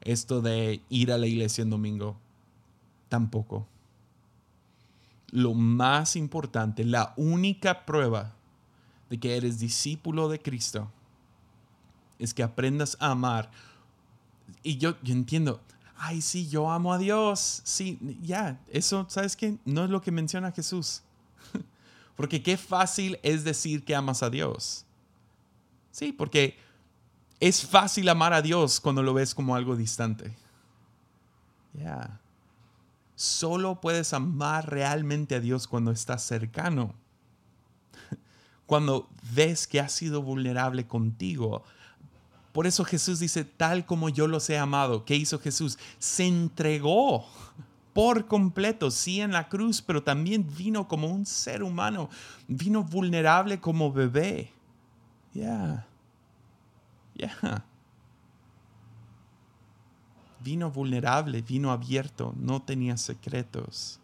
Esto 0.00 0.40
de 0.40 0.82
ir 0.88 1.12
a 1.12 1.18
la 1.18 1.26
iglesia 1.26 1.62
en 1.62 1.70
domingo, 1.70 2.16
tampoco. 3.08 3.66
Lo 5.30 5.54
más 5.54 6.16
importante, 6.16 6.84
la 6.84 7.14
única 7.16 7.86
prueba 7.86 8.34
de 9.08 9.18
que 9.18 9.36
eres 9.36 9.58
discípulo 9.58 10.28
de 10.28 10.40
Cristo 10.40 10.90
es 12.18 12.34
que 12.34 12.42
aprendas 12.42 12.96
a 13.00 13.10
amar. 13.10 13.50
Y 14.62 14.78
yo, 14.78 14.96
yo 15.02 15.12
entiendo, 15.14 15.60
ay, 15.96 16.20
sí, 16.20 16.48
yo 16.48 16.70
amo 16.70 16.92
a 16.92 16.98
Dios. 16.98 17.62
Sí, 17.64 17.98
ya, 18.22 18.60
eso, 18.68 19.06
¿sabes 19.08 19.36
qué? 19.36 19.58
No 19.64 19.84
es 19.84 19.90
lo 19.90 20.00
que 20.00 20.10
menciona 20.10 20.52
Jesús. 20.52 21.02
Porque 22.16 22.42
qué 22.42 22.56
fácil 22.56 23.18
es 23.22 23.44
decir 23.44 23.84
que 23.84 23.94
amas 23.94 24.22
a 24.22 24.30
Dios. 24.30 24.84
Sí, 25.90 26.12
porque 26.12 26.56
es 27.40 27.66
fácil 27.66 28.08
amar 28.08 28.32
a 28.32 28.42
Dios 28.42 28.80
cuando 28.80 29.02
lo 29.02 29.14
ves 29.14 29.34
como 29.34 29.54
algo 29.54 29.76
distante. 29.76 30.34
Ya. 31.74 32.20
Solo 33.14 33.80
puedes 33.80 34.12
amar 34.12 34.70
realmente 34.70 35.34
a 35.34 35.40
Dios 35.40 35.66
cuando 35.66 35.90
estás 35.90 36.22
cercano. 36.22 36.94
Cuando 38.66 39.08
ves 39.34 39.66
que 39.66 39.80
ha 39.80 39.88
sido 39.88 40.22
vulnerable 40.22 40.86
contigo. 40.86 41.62
Por 42.52 42.66
eso 42.66 42.84
Jesús 42.84 43.18
dice, 43.18 43.44
tal 43.44 43.86
como 43.86 44.08
yo 44.08 44.26
los 44.26 44.48
he 44.48 44.58
amado. 44.58 45.04
¿Qué 45.04 45.16
hizo 45.16 45.38
Jesús? 45.38 45.78
Se 45.98 46.26
entregó 46.26 47.26
por 47.92 48.26
completo, 48.26 48.90
sí 48.90 49.20
en 49.20 49.32
la 49.32 49.48
cruz, 49.48 49.82
pero 49.82 50.02
también 50.02 50.46
vino 50.56 50.88
como 50.88 51.08
un 51.08 51.26
ser 51.26 51.62
humano. 51.62 52.08
Vino 52.48 52.82
vulnerable 52.82 53.60
como 53.60 53.92
bebé. 53.92 54.50
Ya. 55.34 55.86
Ya. 57.14 57.64
Vino 60.40 60.70
vulnerable, 60.70 61.42
vino 61.42 61.70
abierto, 61.70 62.34
no 62.36 62.62
tenía 62.62 62.96
secretos. 62.96 64.00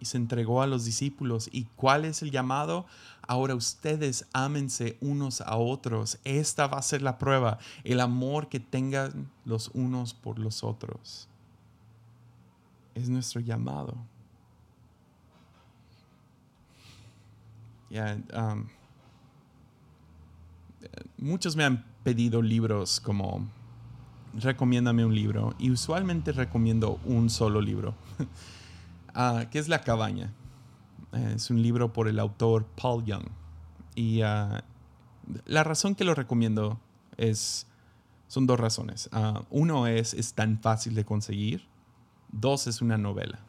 Y 0.00 0.04
se 0.04 0.16
entregó 0.16 0.62
a 0.62 0.66
los 0.66 0.84
discípulos. 0.84 1.48
¿Y 1.50 1.64
cuál 1.76 2.04
es 2.04 2.22
el 2.22 2.30
llamado? 2.30 2.86
Ahora 3.26 3.54
ustedes 3.54 4.26
ámense 4.32 4.96
unos 5.00 5.40
a 5.40 5.56
otros. 5.56 6.18
Esta 6.24 6.66
va 6.66 6.78
a 6.78 6.82
ser 6.82 7.02
la 7.02 7.18
prueba, 7.18 7.58
el 7.84 8.00
amor 8.00 8.48
que 8.48 8.60
tengan 8.60 9.30
los 9.44 9.68
unos 9.74 10.14
por 10.14 10.38
los 10.38 10.62
otros. 10.62 11.28
Es 12.98 13.08
nuestro 13.08 13.40
llamado. 13.40 13.96
Um, 17.90 18.66
muchos 21.16 21.54
me 21.54 21.64
han 21.64 21.84
pedido 22.02 22.42
libros 22.42 23.00
como 23.00 23.48
recomiéndame 24.34 25.04
un 25.04 25.14
libro. 25.14 25.54
Y 25.60 25.70
usualmente 25.70 26.32
recomiendo 26.32 26.98
un 27.04 27.30
solo 27.30 27.60
libro, 27.60 27.94
uh, 29.14 29.46
que 29.50 29.60
es 29.60 29.68
La 29.68 29.82
cabaña. 29.82 30.32
es 31.12 31.50
un 31.50 31.62
libro 31.62 31.92
por 31.92 32.08
el 32.08 32.18
autor 32.18 32.66
Paul 32.80 33.04
Young. 33.04 33.28
Y 33.94 34.22
uh, 34.22 34.58
la 35.46 35.62
razón 35.62 35.94
que 35.94 36.02
lo 36.02 36.16
recomiendo 36.16 36.80
es, 37.16 37.68
son 38.26 38.46
dos 38.46 38.58
razones. 38.58 39.08
Uh, 39.12 39.44
uno 39.50 39.86
es, 39.86 40.14
es 40.14 40.34
tan 40.34 40.58
fácil 40.58 40.96
de 40.96 41.04
conseguir. 41.04 41.77
Dos, 42.30 42.66
es 42.66 42.82
una 42.82 42.98
novela. 42.98 43.40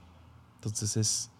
Entonces 0.55 0.97
es, 0.97 1.31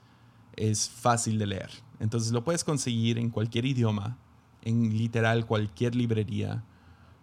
es 0.55 0.89
fácil 0.89 1.39
de 1.39 1.47
leer. 1.47 1.71
Entonces 1.99 2.31
lo 2.31 2.43
puedes 2.43 2.63
conseguir 2.63 3.17
en 3.17 3.29
cualquier 3.29 3.65
idioma, 3.65 4.17
en 4.61 4.97
literal 4.97 5.45
cualquier 5.45 5.95
librería. 5.95 6.63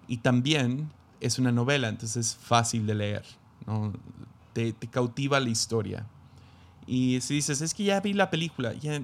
Y 0.09 0.19
también 0.19 0.91
es 1.21 1.39
una 1.39 1.53
novela, 1.53 1.89
entonces 1.89 2.29
es 2.29 2.37
fácil 2.37 2.87
de 2.87 2.95
leer. 2.95 3.25
¿no? 3.67 3.93
Te, 4.53 4.75
cautiva 4.91 5.41
la 5.41 5.49
historia. 5.49 6.07
Y 6.87 7.21
si 7.21 7.35
dices, 7.35 7.61
es 7.61 7.75
que 7.75 7.85
ya 7.85 8.01
vi 8.01 8.13
la 8.13 8.31
película, 8.31 8.73
ya, 8.75 9.03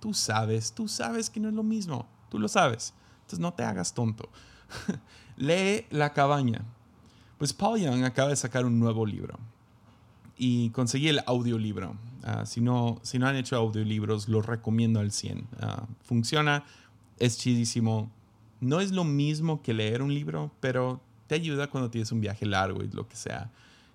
tú 0.00 0.14
sabes, 0.14 0.72
tú 0.72 0.88
sabes 0.88 1.30
que 1.30 1.40
no 1.40 1.48
es 1.48 1.54
lo 1.54 1.62
mismo, 1.62 2.08
tú 2.28 2.38
lo 2.38 2.48
sabes. 2.48 2.92
Entonces 3.16 3.38
no 3.38 3.52
te 3.54 3.62
hagas 3.62 3.94
tonto. 3.94 4.28
Lee 5.36 5.86
La 5.90 6.12
cabaña. 6.12 6.64
Pues 7.38 7.52
Paul 7.52 7.80
Young 7.80 8.04
acaba 8.04 8.30
de 8.30 8.36
sacar 8.36 8.64
un 8.64 8.78
nuevo 8.78 9.04
libro 9.04 9.38
y 10.36 10.70
conseguí 10.70 11.08
el 11.08 11.20
audiolibro. 11.26 11.96
Uh, 12.22 12.46
si, 12.46 12.60
no, 12.60 13.00
si 13.02 13.18
no 13.18 13.26
han 13.26 13.36
hecho 13.36 13.56
audiolibros, 13.56 14.28
lo 14.28 14.42
recomiendo 14.42 15.00
al 15.00 15.12
100. 15.12 15.38
Uh, 15.38 15.46
funciona, 16.02 16.64
es 17.18 17.38
chidísimo. 17.38 18.10
No 18.60 18.80
es 18.80 18.92
lo 18.92 19.04
mismo 19.04 19.62
que 19.62 19.74
leer 19.74 20.02
un 20.02 20.12
libro, 20.12 20.50
pero 20.60 21.00
te 21.26 21.34
ayuda 21.34 21.68
cuando 21.68 21.90
tienes 21.90 22.12
un 22.12 22.20
viaje 22.20 22.46
largo 22.46 22.82
y 22.82 22.88
lo 22.88 23.08
que 23.08 23.16
sea. 23.16 23.50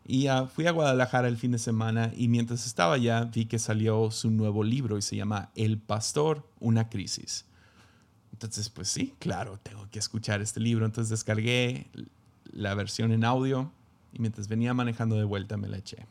Y 0.05 0.29
uh, 0.29 0.47
fui 0.47 0.67
a 0.67 0.71
Guadalajara 0.71 1.27
el 1.27 1.37
fin 1.37 1.51
de 1.51 1.59
semana 1.59 2.11
y 2.15 2.27
mientras 2.27 2.65
estaba 2.65 2.95
allá 2.95 3.25
vi 3.25 3.45
que 3.45 3.59
salió 3.59 4.09
su 4.11 4.31
nuevo 4.31 4.63
libro 4.63 4.97
y 4.97 5.01
se 5.01 5.15
llama 5.15 5.49
El 5.55 5.77
Pastor, 5.77 6.47
una 6.59 6.89
crisis. 6.89 7.45
Entonces, 8.31 8.69
pues 8.69 8.87
sí, 8.87 9.15
claro, 9.19 9.59
tengo 9.61 9.87
que 9.91 9.99
escuchar 9.99 10.41
este 10.41 10.59
libro. 10.59 10.85
Entonces 10.85 11.09
descargué 11.09 11.87
la 12.45 12.73
versión 12.73 13.11
en 13.11 13.23
audio 13.23 13.71
y 14.13 14.19
mientras 14.19 14.47
venía 14.47 14.73
manejando 14.73 15.15
de 15.15 15.25
vuelta 15.25 15.57
me 15.57 15.67
la 15.67 15.77
eché. 15.77 16.07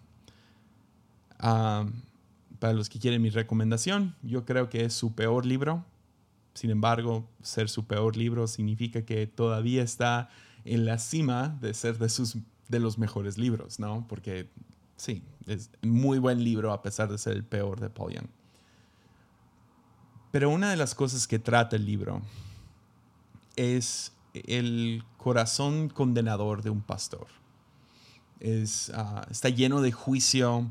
Para 1.38 2.72
los 2.74 2.88
que 2.88 2.98
quieren 2.98 3.22
mi 3.22 3.30
recomendación, 3.30 4.16
yo 4.22 4.44
creo 4.44 4.68
que 4.68 4.84
es 4.84 4.94
su 4.94 5.14
peor 5.14 5.46
libro. 5.46 5.84
Sin 6.54 6.70
embargo, 6.70 7.28
ser 7.42 7.68
su 7.68 7.86
peor 7.86 8.16
libro 8.16 8.48
significa 8.48 9.02
que 9.02 9.26
todavía 9.26 9.82
está 9.82 10.28
en 10.64 10.84
la 10.84 10.98
cima 10.98 11.56
de 11.60 11.72
ser 11.72 11.98
de, 11.98 12.08
sus, 12.08 12.36
de 12.68 12.80
los 12.80 12.98
mejores 12.98 13.38
libros, 13.38 13.78
¿no? 13.78 14.06
Porque 14.08 14.50
sí, 14.96 15.22
es 15.46 15.70
muy 15.82 16.18
buen 16.18 16.42
libro 16.42 16.72
a 16.72 16.82
pesar 16.82 17.10
de 17.10 17.18
ser 17.18 17.34
el 17.34 17.44
peor 17.44 17.80
de 17.80 17.90
Paul. 17.90 18.28
Pero 20.30 20.50
una 20.50 20.70
de 20.70 20.76
las 20.76 20.94
cosas 20.94 21.26
que 21.26 21.38
trata 21.38 21.76
el 21.76 21.86
libro 21.86 22.22
es 23.56 24.12
el 24.34 25.02
corazón 25.16 25.88
condenador 25.88 26.62
de 26.62 26.70
un 26.70 26.82
pastor. 26.82 27.26
Es, 28.40 28.92
uh, 28.94 29.30
está 29.30 29.48
lleno 29.48 29.80
de 29.80 29.90
juicio, 29.90 30.70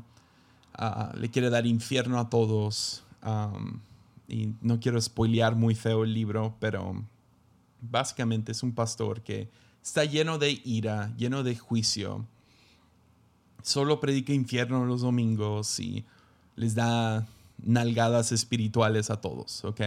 le 1.14 1.30
quiere 1.30 1.50
dar 1.50 1.66
infierno 1.66 2.18
a 2.18 2.30
todos. 2.30 3.04
Y 4.28 4.52
no 4.60 4.78
quiero 4.78 5.00
spoilear 5.00 5.56
muy 5.56 5.74
feo 5.74 6.04
el 6.04 6.12
libro, 6.12 6.54
pero 6.60 7.02
básicamente 7.80 8.52
es 8.52 8.62
un 8.62 8.72
pastor 8.72 9.22
que 9.22 9.48
está 9.82 10.04
lleno 10.04 10.38
de 10.38 10.60
ira, 10.64 11.14
lleno 11.16 11.42
de 11.42 11.56
juicio. 11.56 12.26
Solo 13.62 14.00
predica 14.00 14.32
infierno 14.32 14.84
los 14.84 15.00
domingos 15.00 15.80
y 15.80 16.04
les 16.56 16.74
da 16.74 17.26
nalgadas 17.64 18.32
espirituales 18.32 19.10
a 19.10 19.20
todos, 19.20 19.64
¿ok? 19.64 19.80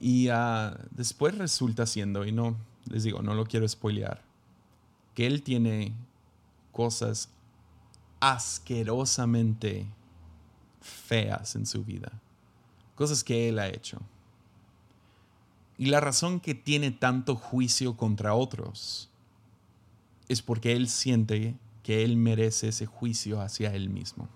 Y 0.00 0.28
uh, 0.28 0.74
después 0.90 1.36
resulta 1.38 1.86
siendo, 1.86 2.24
y 2.24 2.32
no, 2.32 2.56
les 2.90 3.04
digo, 3.04 3.22
no 3.22 3.34
lo 3.34 3.44
quiero 3.44 3.68
spoilear, 3.68 4.22
que 5.14 5.26
él 5.26 5.42
tiene 5.42 5.92
cosas 6.72 7.28
asquerosamente 8.32 9.86
feas 10.80 11.56
en 11.56 11.66
su 11.66 11.84
vida, 11.84 12.10
cosas 12.94 13.22
que 13.22 13.50
él 13.50 13.58
ha 13.58 13.68
hecho. 13.68 14.00
Y 15.76 15.86
la 15.86 16.00
razón 16.00 16.40
que 16.40 16.54
tiene 16.54 16.90
tanto 16.90 17.36
juicio 17.36 17.98
contra 17.98 18.34
otros 18.34 19.10
es 20.28 20.40
porque 20.40 20.72
él 20.72 20.88
siente 20.88 21.58
que 21.82 22.02
él 22.02 22.16
merece 22.16 22.68
ese 22.68 22.86
juicio 22.86 23.42
hacia 23.42 23.74
él 23.74 23.90
mismo. 23.90 24.26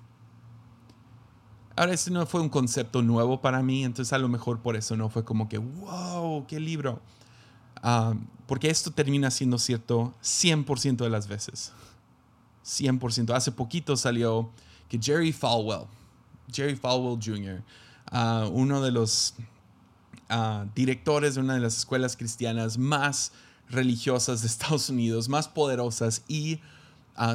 Ahora, 1.74 1.94
este 1.94 2.10
no 2.10 2.26
fue 2.26 2.42
un 2.42 2.50
concepto 2.50 3.00
nuevo 3.00 3.40
para 3.40 3.62
mí, 3.62 3.84
entonces 3.84 4.12
a 4.12 4.18
lo 4.18 4.28
mejor 4.28 4.60
por 4.60 4.76
eso 4.76 4.96
no 4.98 5.08
fue 5.08 5.24
como 5.24 5.48
que, 5.48 5.56
wow, 5.56 6.44
qué 6.46 6.60
libro. 6.60 7.00
Uh, 7.82 8.18
porque 8.46 8.68
esto 8.68 8.90
termina 8.90 9.30
siendo 9.30 9.56
cierto 9.58 10.12
100% 10.20 10.96
de 10.96 11.08
las 11.08 11.26
veces. 11.28 11.72
100%. 12.68 13.34
Hace 13.34 13.50
poquito 13.50 13.96
salió 13.96 14.50
que 14.88 14.98
Jerry 15.00 15.32
Falwell, 15.32 15.86
Jerry 16.52 16.76
Falwell 16.76 17.18
Jr., 17.20 17.62
uh, 18.12 18.48
uno 18.50 18.82
de 18.82 18.92
los 18.92 19.34
uh, 20.30 20.68
directores 20.74 21.34
de 21.34 21.40
una 21.40 21.54
de 21.54 21.60
las 21.60 21.78
escuelas 21.78 22.16
cristianas 22.16 22.78
más 22.78 23.32
religiosas 23.70 24.42
de 24.42 24.46
Estados 24.48 24.90
Unidos, 24.90 25.28
más 25.28 25.48
poderosas 25.48 26.22
y 26.28 26.60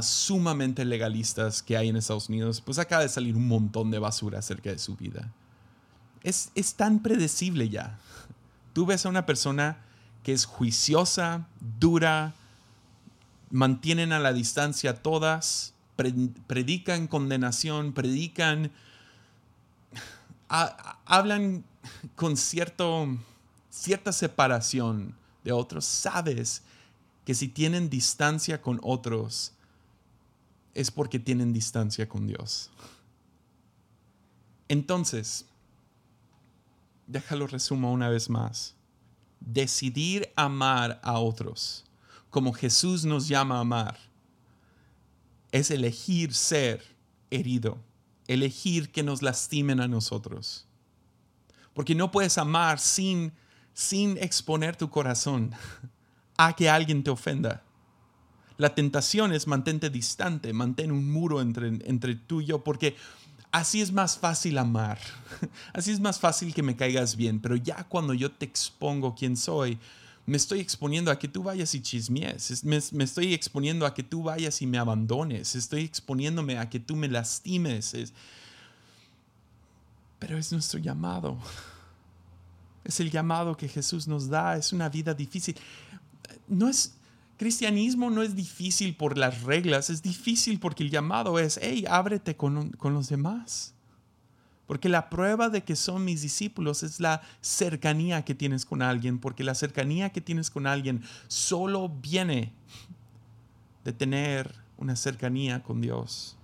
sumamente 0.02 0.86
legalistas 0.86 1.62
que 1.62 1.76
hay 1.76 1.90
en 1.90 1.98
Estados 1.98 2.30
Unidos, 2.30 2.62
pues 2.62 2.80
acaba 2.80 3.02
de 3.02 3.10
salir 3.10 3.36
un 3.36 3.50
montón 3.50 3.92
de 3.92 4.00
basura 4.00 4.40
acerca 4.40 4.70
de 4.70 4.80
su 4.80 4.96
vida. 4.96 5.30
Es, 6.24 6.52
es 6.56 6.76
tan 6.76 7.00
predecible 7.00 7.68
ya. 7.68 8.00
Tú 8.72 8.86
ves 8.86 9.06
a 9.06 9.10
una 9.10 9.26
persona 9.26 9.78
que 10.24 10.32
es 10.32 10.46
juiciosa, 10.46 11.48
dura, 11.80 12.34
mantienen 13.54 14.12
a 14.14 14.20
la 14.20 14.34
distancia 14.34 15.04
todas, 15.04 15.76
predican 16.48 17.08
condenación, 17.08 17.94
predican, 17.94 18.72
hablan 20.48 21.64
con 22.16 22.36
cierto, 22.36 23.16
cierta 23.70 24.12
separación 24.12 25.16
de 25.44 25.52
otros. 25.52 25.86
Sabes 25.86 26.64
que 27.26 27.36
si 27.36 27.48
tienen 27.48 27.92
distancia 27.92 28.60
con 28.60 28.80
otros, 28.82 29.54
es 30.74 30.90
porque 30.90 31.20
tienen 31.20 31.54
distancia 31.54 32.10
con 32.10 32.26
Dios. 32.26 32.72
Entonces, 34.68 35.46
déjalo 37.06 37.46
resumo 37.46 37.94
una 37.94 38.10
vez 38.10 38.32
más. 38.32 38.74
Decidir 39.40 40.34
amar 40.36 41.00
a 41.04 41.20
otros 41.20 41.86
como 42.34 42.52
Jesús 42.52 43.06
nos 43.06 43.28
llama 43.28 43.58
a 43.58 43.60
amar 43.60 44.00
es 45.52 45.70
elegir 45.70 46.34
ser 46.34 46.84
herido, 47.30 47.78
elegir 48.28 48.92
que 48.92 49.04
nos 49.04 49.22
lastimen 49.22 49.80
a 49.80 49.88
nosotros. 49.88 50.66
Porque 51.76 51.94
no 51.94 52.10
puedes 52.10 52.40
amar 52.40 52.80
sin, 52.80 53.34
sin 53.76 54.18
exponer 54.18 54.76
tu 54.76 54.90
corazón 54.90 55.52
a 56.36 56.54
que 56.54 56.72
alguien 56.72 57.04
te 57.04 57.12
ofenda. 57.12 57.62
La 58.58 58.74
tentación 58.74 59.32
es 59.32 59.46
mantente 59.46 59.92
distante, 59.92 60.54
mantén 60.54 60.92
un 60.92 61.12
muro 61.12 61.40
entre, 61.40 61.68
entre 61.68 62.16
tú 62.16 62.42
y 62.42 62.46
yo, 62.46 62.64
porque 62.64 62.96
así 63.52 63.80
es 63.80 63.92
más 63.92 64.18
fácil 64.18 64.58
amar. 64.58 64.98
Así 65.74 65.92
es 65.92 66.00
más 66.00 66.20
fácil 66.20 66.52
que 66.52 66.64
me 66.64 66.76
caigas 66.76 67.16
bien, 67.16 67.40
pero 67.40 67.56
ya 67.56 67.84
cuando 67.84 68.16
yo 68.16 68.32
te 68.32 68.46
expongo 68.46 69.14
quién 69.14 69.38
soy, 69.38 69.78
me 70.26 70.38
estoy 70.38 70.60
exponiendo 70.60 71.12
a 71.12 71.20
que 71.20 71.28
tú 71.28 71.44
vayas 71.44 71.76
y 71.76 71.82
chismies, 71.82 72.64
me, 72.64 72.80
me, 72.92 73.04
estoy 73.04 73.34
exponiendo 73.34 73.86
a 73.86 73.94
que 73.94 74.04
tú 74.04 74.24
vayas 74.24 74.62
y 74.62 74.68
me 74.68 74.78
abandones, 74.78 75.56
estoy 75.56 75.84
exponiéndome 75.84 76.58
a 76.58 76.70
que 76.70 76.80
tú 76.80 76.96
me 76.96 77.10
lastimes. 77.10 78.14
Pero 80.20 80.38
es 80.38 80.52
nuestro 80.54 80.80
llamado. 80.80 81.38
Es 82.86 83.00
el 83.00 83.12
llamado 83.12 83.58
que 83.58 83.68
Jesús 83.68 84.08
nos 84.08 84.30
da, 84.30 84.56
es 84.56 84.72
una 84.72 84.88
vida 84.88 85.14
difícil. 85.14 85.56
No 86.48 86.70
es, 86.70 86.94
cristianismo 87.38 88.10
no 88.10 88.22
es 88.22 88.36
difícil 88.36 88.96
por 88.96 89.18
las 89.18 89.42
reglas, 89.44 89.90
es 89.90 90.02
difícil 90.02 90.60
porque 90.60 90.84
el 90.84 90.90
llamado 90.90 91.40
es, 91.40 91.60
hey, 91.62 91.86
ábrete 91.90 92.38
con, 92.38 92.72
con 92.72 92.94
los 92.94 93.10
demás. 93.10 93.74
Porque 94.74 94.90
la 94.90 95.08
prueba 95.08 95.50
de 95.50 95.64
que 95.64 95.76
son 95.76 96.04
mis 96.04 96.24
discípulos 96.24 96.82
es 96.82 97.00
la 97.00 97.22
cercanía 97.42 98.26
que 98.26 98.34
tienes 98.34 98.66
con 98.66 98.82
alguien, 98.82 99.20
porque 99.20 99.44
la 99.44 99.54
cercanía 99.54 100.10
que 100.10 100.20
tienes 100.20 100.50
con 100.50 100.66
alguien 100.66 101.04
solo 101.28 101.90
viene 101.90 102.52
de 103.84 103.94
tener 103.94 104.56
una 104.78 104.96
cercanía 104.96 105.62
con 105.62 105.80
Dios. 105.80 106.38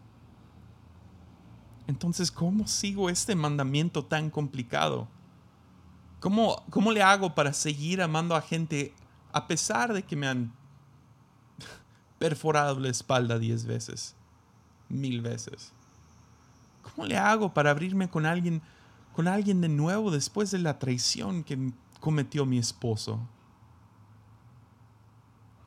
Entonces, 1.88 2.32
¿cómo 2.32 2.68
sigo 2.68 3.10
este 3.10 3.34
mandamiento 3.34 4.06
tan 4.06 4.30
complicado? 4.30 5.08
¿Cómo, 6.20 6.64
¿Cómo 6.70 6.92
le 6.92 7.02
hago 7.02 7.34
para 7.34 7.52
seguir 7.52 8.00
amando 8.00 8.36
a 8.36 8.44
gente 8.44 8.94
a 9.34 9.48
pesar 9.48 9.92
de 9.92 10.04
que 10.04 10.16
me 10.16 10.28
han 10.28 10.54
perforado 12.20 12.80
la 12.80 12.90
espalda 12.90 13.40
diez 13.40 13.66
veces, 13.66 14.16
mil 14.88 15.20
veces. 15.22 15.74
¿Cómo 16.96 17.08
le 17.08 17.18
hago 17.18 17.54
para 17.54 17.72
abrirme 17.72 18.10
con 18.10 18.26
alguien, 18.26 18.62
con 19.14 19.28
alguien 19.28 19.62
de 19.62 19.70
nuevo 19.70 20.12
después 20.12 20.52
de 20.52 20.60
la 20.60 20.80
traición 20.80 21.44
que 21.44 21.72
cometió 22.00 22.46
mi 22.46 22.58
esposo? 22.58 23.20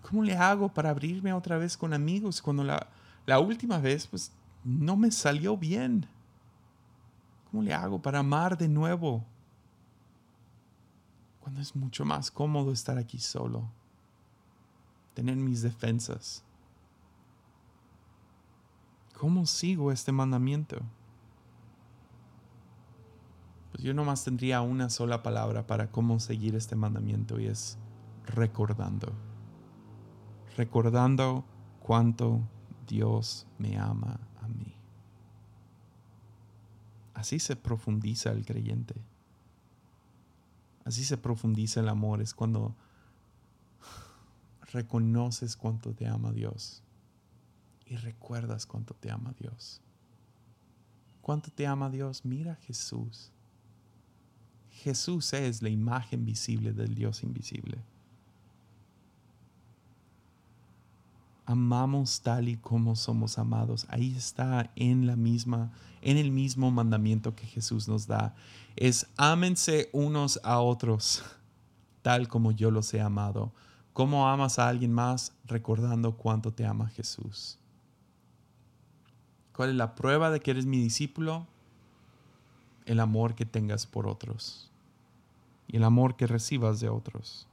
¿Cómo 0.03 0.23
le 0.23 0.37
hago 0.37 0.68
para 0.68 0.91
abrirme 0.91 1.33
otra 1.33 1.57
vez 1.59 1.77
con 1.77 1.95
amigos 1.95 2.43
cuando 2.43 2.64
la, 2.64 2.89
la 3.25 3.39
última 3.39 3.79
vez 3.79 4.07
pues 4.07 4.33
no 4.64 4.97
me 4.97 5.11
salió 5.11 5.57
bien? 5.57 6.07
¿Cómo 7.51 7.62
le 7.62 7.73
hago 7.73 8.01
para 8.01 8.18
amar 8.18 8.57
de 8.57 8.68
nuevo? 8.68 9.25
Cuando 11.41 11.61
es 11.61 11.75
mucho 11.75 12.05
más 12.05 12.31
cómodo 12.31 12.73
estar 12.73 12.99
aquí 12.99 13.18
solo, 13.18 13.68
tener 15.14 15.37
mis 15.37 15.62
defensas. 15.62 16.45
¿Cómo 19.18 19.47
sigo 19.47 19.93
este 19.93 20.12
mandamiento? 20.12 20.83
Pues 23.73 23.83
yo 23.85 23.95
nomás 23.95 24.23
tendría 24.23 24.61
una 24.61 24.91
sola 24.91 25.23
palabra 25.23 25.66
para 25.66 25.91
cómo 25.91 26.20
seguir 26.20 26.55
este 26.55 26.77
mandamiento 26.77 27.41
y 27.41 27.47
es 27.47 27.79
recordando. 28.27 29.12
Recordando 30.57 31.47
cuánto 31.81 32.41
Dios 32.87 33.47
me 33.59 33.79
ama 33.79 34.20
a 34.43 34.49
mí. 34.49 34.77
Así 37.14 37.39
se 37.39 37.57
profundiza 37.57 38.31
el 38.31 38.45
creyente. 38.45 38.95
Así 40.85 41.03
se 41.03 41.16
profundiza 41.16 41.81
el 41.81 41.89
amor. 41.89 42.20
Es 42.20 42.35
cuando 42.35 42.77
reconoces 44.70 45.57
cuánto 45.57 45.95
te 45.95 46.07
ama 46.07 46.33
Dios 46.33 46.83
y 47.87 47.97
recuerdas 47.97 48.66
cuánto 48.66 48.95
te 48.95 49.11
ama 49.11 49.35
Dios. 49.39 49.81
¿Cuánto 51.20 51.51
te 51.51 51.66
ama 51.66 51.89
Dios? 51.89 52.25
Mira 52.25 52.57
Jesús. 52.57 53.33
Jesús 54.73 55.33
es 55.33 55.62
la 55.62 55.68
imagen 55.68 56.25
visible 56.25 56.73
del 56.73 56.95
Dios 56.95 57.23
invisible. 57.23 57.79
Amamos 61.45 62.23
tal 62.23 62.49
y 62.49 62.57
como 62.57 62.97
somos 62.97 63.39
amados. 63.39 63.87
Ahí 63.89 64.14
está 64.16 64.70
en 64.75 65.07
la 65.07 65.16
misma, 65.16 65.73
en 66.01 66.16
el 66.16 66.31
mismo 66.31 66.70
mandamiento 66.70 67.35
que 67.35 67.47
Jesús 67.47 67.89
nos 67.89 68.07
da. 68.07 68.35
Es 68.75 69.07
ámense 69.16 69.91
unos 69.93 70.41
a 70.45 70.61
otros, 70.61 71.23
tal 72.01 72.29
como 72.29 72.53
yo 72.53 72.70
los 72.70 72.93
he 72.95 73.01
amado. 73.01 73.53
¿Cómo 73.93 74.29
amas 74.29 74.59
a 74.59 74.68
alguien 74.68 74.93
más? 74.93 75.35
Recordando 75.45 76.16
cuánto 76.16 76.53
te 76.53 76.64
ama 76.64 76.89
Jesús. 76.89 77.59
¿Cuál 79.55 79.70
es 79.70 79.77
la 79.77 79.95
prueba 79.95 80.31
de 80.31 80.41
que 80.41 80.53
eres 80.53 80.64
mi 80.64 80.79
discípulo? 80.79 81.47
El 82.87 83.01
amor 83.01 83.35
que 83.35 83.47
tengas 83.47 83.87
por 83.87 84.07
otros 84.07 84.70
y 85.68 85.76
el 85.76 85.85
amor 85.85 86.16
que 86.16 86.26
recibas 86.26 86.80
de 86.80 86.89
otros. 86.89 87.47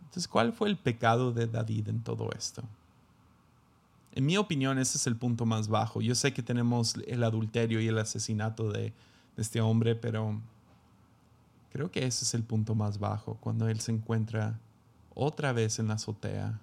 Entonces, 0.00 0.28
¿cuál 0.28 0.52
fue 0.52 0.68
el 0.68 0.76
pecado 0.78 1.32
de 1.32 1.46
David 1.46 1.88
en 1.88 2.02
todo 2.02 2.30
esto? 2.36 2.62
En 4.12 4.26
mi 4.26 4.36
opinión, 4.36 4.78
ese 4.78 4.96
es 4.96 5.06
el 5.06 5.16
punto 5.16 5.44
más 5.44 5.68
bajo. 5.68 6.00
Yo 6.00 6.14
sé 6.14 6.32
que 6.32 6.42
tenemos 6.42 6.96
el 7.06 7.22
adulterio 7.22 7.80
y 7.80 7.88
el 7.88 7.98
asesinato 7.98 8.70
de, 8.70 8.92
este 9.38 9.60
hombre, 9.60 9.94
pero 9.94 10.40
creo 11.70 11.90
que 11.90 12.04
ese 12.04 12.24
es 12.24 12.34
el 12.34 12.42
punto 12.42 12.74
más 12.74 12.98
bajo, 12.98 13.36
cuando 13.40 13.68
él 13.68 13.80
se 13.80 13.92
encuentra 13.92 14.58
otra 15.14 15.52
vez 15.52 15.78
en 15.78 15.88
la 15.88 15.94
azotea, 15.94 16.58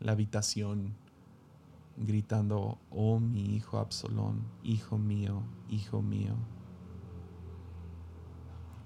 la 0.00 0.12
habitación, 0.12 0.94
gritando, 2.00 2.78
oh 2.90 3.20
mi 3.20 3.54
hijo 3.54 3.78
Absalón, 3.78 4.42
hijo 4.62 4.96
mío, 4.96 5.42
hijo 5.68 6.00
mío. 6.00 6.34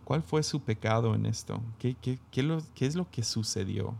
¿Cuál 0.05 0.23
fue 0.23 0.43
su 0.43 0.61
pecado 0.61 1.15
en 1.15 1.25
esto? 1.25 1.62
¿Qué, 1.79 1.95
qué, 1.95 2.19
qué 2.31 2.87
es 2.87 2.97
lo 2.97 3.11
que 3.11 3.23
sucedió? 3.23 3.95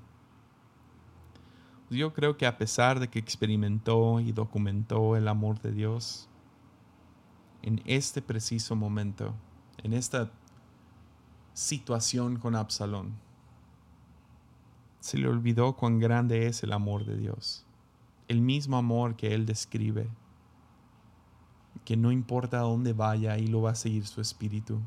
Yo 1.91 2.13
creo 2.13 2.37
que 2.37 2.47
a 2.47 2.59
pesar 2.59 2.99
de 2.99 3.09
que 3.09 3.21
experimentó 3.21 4.19
y 4.21 4.33
documentó 4.33 5.17
el 5.17 5.29
amor 5.29 5.61
de 5.61 5.71
Dios, 5.71 6.29
en 7.63 7.81
este 7.87 8.21
preciso 8.21 8.75
momento, 8.75 9.33
en 9.83 9.93
esta 9.93 10.31
situación 11.53 12.37
con 12.37 12.57
Absalón, 12.57 13.15
se 14.99 15.19
le 15.19 15.29
olvidó 15.29 15.77
cuán 15.77 16.01
grande 16.01 16.49
es 16.49 16.63
el 16.65 16.73
amor 16.73 17.05
de 17.05 17.17
Dios 17.17 17.65
el 18.29 18.41
mismo 18.41 18.77
amor 18.77 19.17
que 19.17 19.35
Él 19.35 19.47
describe, 19.47 20.09
que 21.85 21.97
no 21.97 22.13
importa 22.13 22.59
a 22.59 22.63
dónde 22.63 22.93
vaya, 22.93 23.33
ahí 23.33 23.47
lo 23.47 23.63
va 23.63 23.73
a 23.73 23.75
seguir 23.75 24.07
su 24.07 24.21
espíritu. 24.21 24.81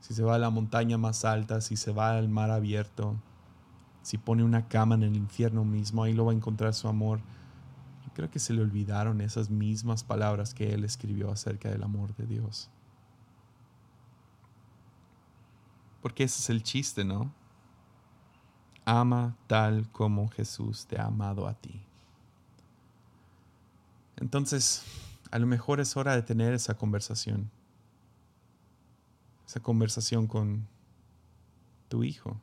Si 0.00 0.14
se 0.14 0.22
va 0.22 0.36
a 0.36 0.38
la 0.38 0.50
montaña 0.50 0.96
más 0.96 1.24
alta, 1.24 1.60
si 1.60 1.76
se 1.76 1.92
va 1.92 2.16
al 2.16 2.28
mar 2.28 2.50
abierto, 2.50 3.16
si 4.02 4.16
pone 4.16 4.42
una 4.42 4.66
cama 4.68 4.94
en 4.94 5.02
el 5.02 5.16
infierno 5.16 5.64
mismo, 5.64 6.02
ahí 6.02 6.14
lo 6.14 6.24
va 6.24 6.32
a 6.32 6.34
encontrar 6.34 6.72
su 6.72 6.88
amor. 6.88 7.20
Yo 8.06 8.12
creo 8.14 8.30
que 8.30 8.38
se 8.38 8.54
le 8.54 8.62
olvidaron 8.62 9.20
esas 9.20 9.50
mismas 9.50 10.02
palabras 10.02 10.54
que 10.54 10.72
Él 10.72 10.84
escribió 10.84 11.30
acerca 11.30 11.68
del 11.68 11.82
amor 11.82 12.14
de 12.16 12.26
Dios. 12.26 12.70
Porque 16.00 16.24
ese 16.24 16.40
es 16.40 16.48
el 16.48 16.62
chiste, 16.62 17.04
¿no? 17.04 17.30
Ama 18.86 19.36
tal 19.46 19.90
como 19.90 20.28
Jesús 20.28 20.86
te 20.86 20.98
ha 20.98 21.06
amado 21.06 21.46
a 21.46 21.52
ti. 21.52 21.89
Entonces, 24.20 24.82
a 25.30 25.38
lo 25.38 25.46
mejor 25.46 25.80
es 25.80 25.96
hora 25.96 26.14
de 26.14 26.22
tener 26.22 26.52
esa 26.52 26.74
conversación. 26.74 27.50
Esa 29.46 29.60
conversación 29.60 30.26
con 30.26 30.68
tu 31.88 32.04
hijo. 32.04 32.40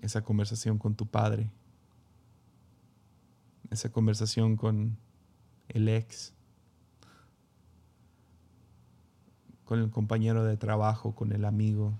Esa 0.00 0.22
conversación 0.22 0.78
con 0.78 0.94
tu 0.94 1.06
padre. 1.06 1.50
Esa 3.70 3.90
conversación 3.90 4.56
con 4.56 4.98
el 5.68 5.88
ex. 5.88 6.34
Con 9.64 9.80
el 9.80 9.90
compañero 9.90 10.44
de 10.44 10.56
trabajo, 10.56 11.14
con 11.14 11.32
el 11.32 11.44
amigo. 11.44 11.98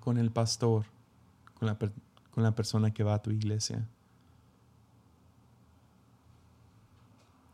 Con 0.00 0.18
el 0.18 0.32
pastor. 0.32 0.86
Con 1.54 1.68
la, 1.68 1.78
con 1.78 2.42
la 2.42 2.54
persona 2.54 2.92
que 2.92 3.04
va 3.04 3.14
a 3.14 3.22
tu 3.22 3.30
iglesia 3.30 3.88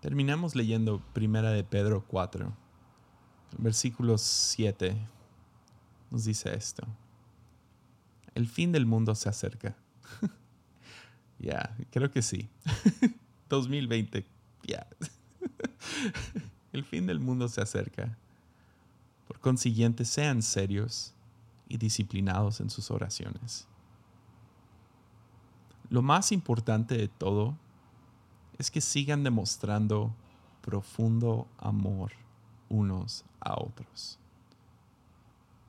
Terminamos 0.05 0.55
leyendo 0.55 1.01
Primera 1.15 1.51
de 1.51 1.65
Pedro 1.65 2.05
4. 2.07 2.53
Versículo 3.57 4.19
7 4.19 4.95
nos 6.11 6.27
dice 6.27 6.55
esto. 6.55 6.87
El 8.35 8.47
fin 8.47 8.71
del 8.71 8.85
mundo 8.85 9.15
se 9.15 9.31
acerca. 9.31 9.75
Ya, 11.39 11.75
creo 11.91 12.11
que 12.11 12.21
sí. 12.21 12.51
2020, 13.49 14.27
ya. 14.65 14.87
El 16.73 16.85
fin 16.85 17.07
del 17.07 17.19
mundo 17.19 17.49
se 17.49 17.63
acerca. 17.63 18.19
Por 19.27 19.41
consiguiente, 19.41 20.05
sean 20.05 20.43
serios 20.43 21.15
y 21.67 21.79
disciplinados 21.79 22.61
en 22.61 22.69
sus 22.69 22.91
oraciones. 22.91 23.67
Lo 25.89 26.03
más 26.03 26.31
importante 26.31 26.95
de 26.95 27.09
todo 27.09 27.59
es 28.59 28.71
que 28.71 28.81
sigan 28.81 29.25
demostrando 29.25 30.15
profundo 30.63 31.47
amor 31.59 32.13
unos 32.69 33.25
a 33.41 33.55
otros. 33.55 34.19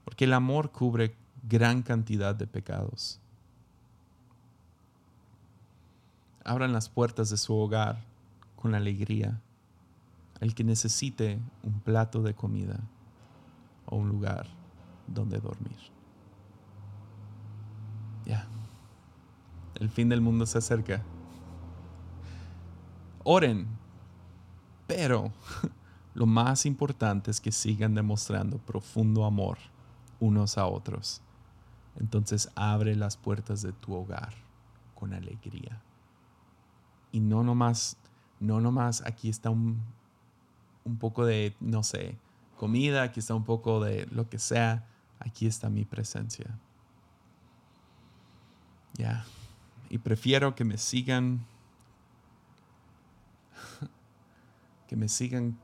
Porque 0.04 0.26
el 0.26 0.34
amor 0.34 0.72
cubre 0.72 1.16
gran 1.48 1.82
cantidad 1.82 2.36
de 2.36 2.48
pecados. 2.48 3.20
Abran 6.44 6.74
las 6.74 6.90
puertas 6.90 7.30
de 7.30 7.38
su 7.38 7.56
hogar 7.56 8.04
con 8.56 8.76
alegría 8.76 9.42
al 10.42 10.54
que 10.54 10.64
necesite 10.64 11.40
un 11.64 11.80
plato 11.80 12.22
de 12.22 12.34
comida 12.34 12.80
o 13.86 13.96
un 13.98 14.10
lugar 14.10 14.48
donde 15.08 15.40
dormir. 15.40 15.78
Ya. 18.26 18.48
El 19.76 19.90
fin 19.90 20.10
del 20.10 20.22
mundo 20.22 20.46
se 20.46 20.58
acerca 20.58 21.04
oren, 23.26 23.68
pero 24.88 25.34
lo 26.14 26.26
más 26.26 26.66
importante 26.66 27.30
es 27.30 27.42
que 27.42 27.52
sigan 27.52 27.94
demostrando 27.94 28.58
profundo 28.60 29.26
amor 29.26 29.58
unos 30.22 30.58
a 30.58 30.66
otros. 30.68 31.22
Entonces 32.00 32.50
abre 32.56 32.96
las 32.96 33.18
puertas 33.18 33.62
de 33.62 33.74
tu 33.74 33.94
hogar 33.94 34.34
con 34.94 35.14
alegría. 35.14 35.82
Y 37.12 37.20
no 37.20 37.44
nomás, 37.44 37.98
no 38.40 38.62
nomás 38.62 39.02
aquí 39.06 39.28
está 39.28 39.50
un, 39.50 39.82
un 40.86 40.98
poco 40.98 41.26
de, 41.26 41.56
no 41.60 41.84
sé, 41.84 42.18
comida, 42.58 43.04
aquí 43.04 43.20
está 43.20 43.34
un 43.34 43.44
poco 43.44 43.84
de 43.84 44.08
lo 44.12 44.30
que 44.30 44.40
sea, 44.40 44.88
aquí 45.20 45.48
está 45.48 45.70
mi 45.70 45.84
presencia. 45.84 46.60
Ya. 48.94 49.26
Y 49.90 49.98
prefiero 49.98 50.56
que 50.56 50.64
me 50.64 50.78
sigan. 50.78 51.46
que 54.88 54.95
me 54.95 55.08
sigan 55.08 55.58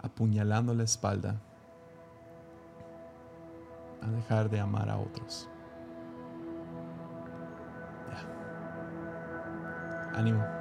apuñalando 0.00 0.74
la 0.74 0.84
espalda 0.84 1.40
a 4.02 4.10
dejar 4.10 4.48
de 4.48 4.60
amar 4.60 4.90
a 4.90 4.98
otros. 4.98 5.48
Ya. 8.10 10.18
Ánimo. 10.18 10.57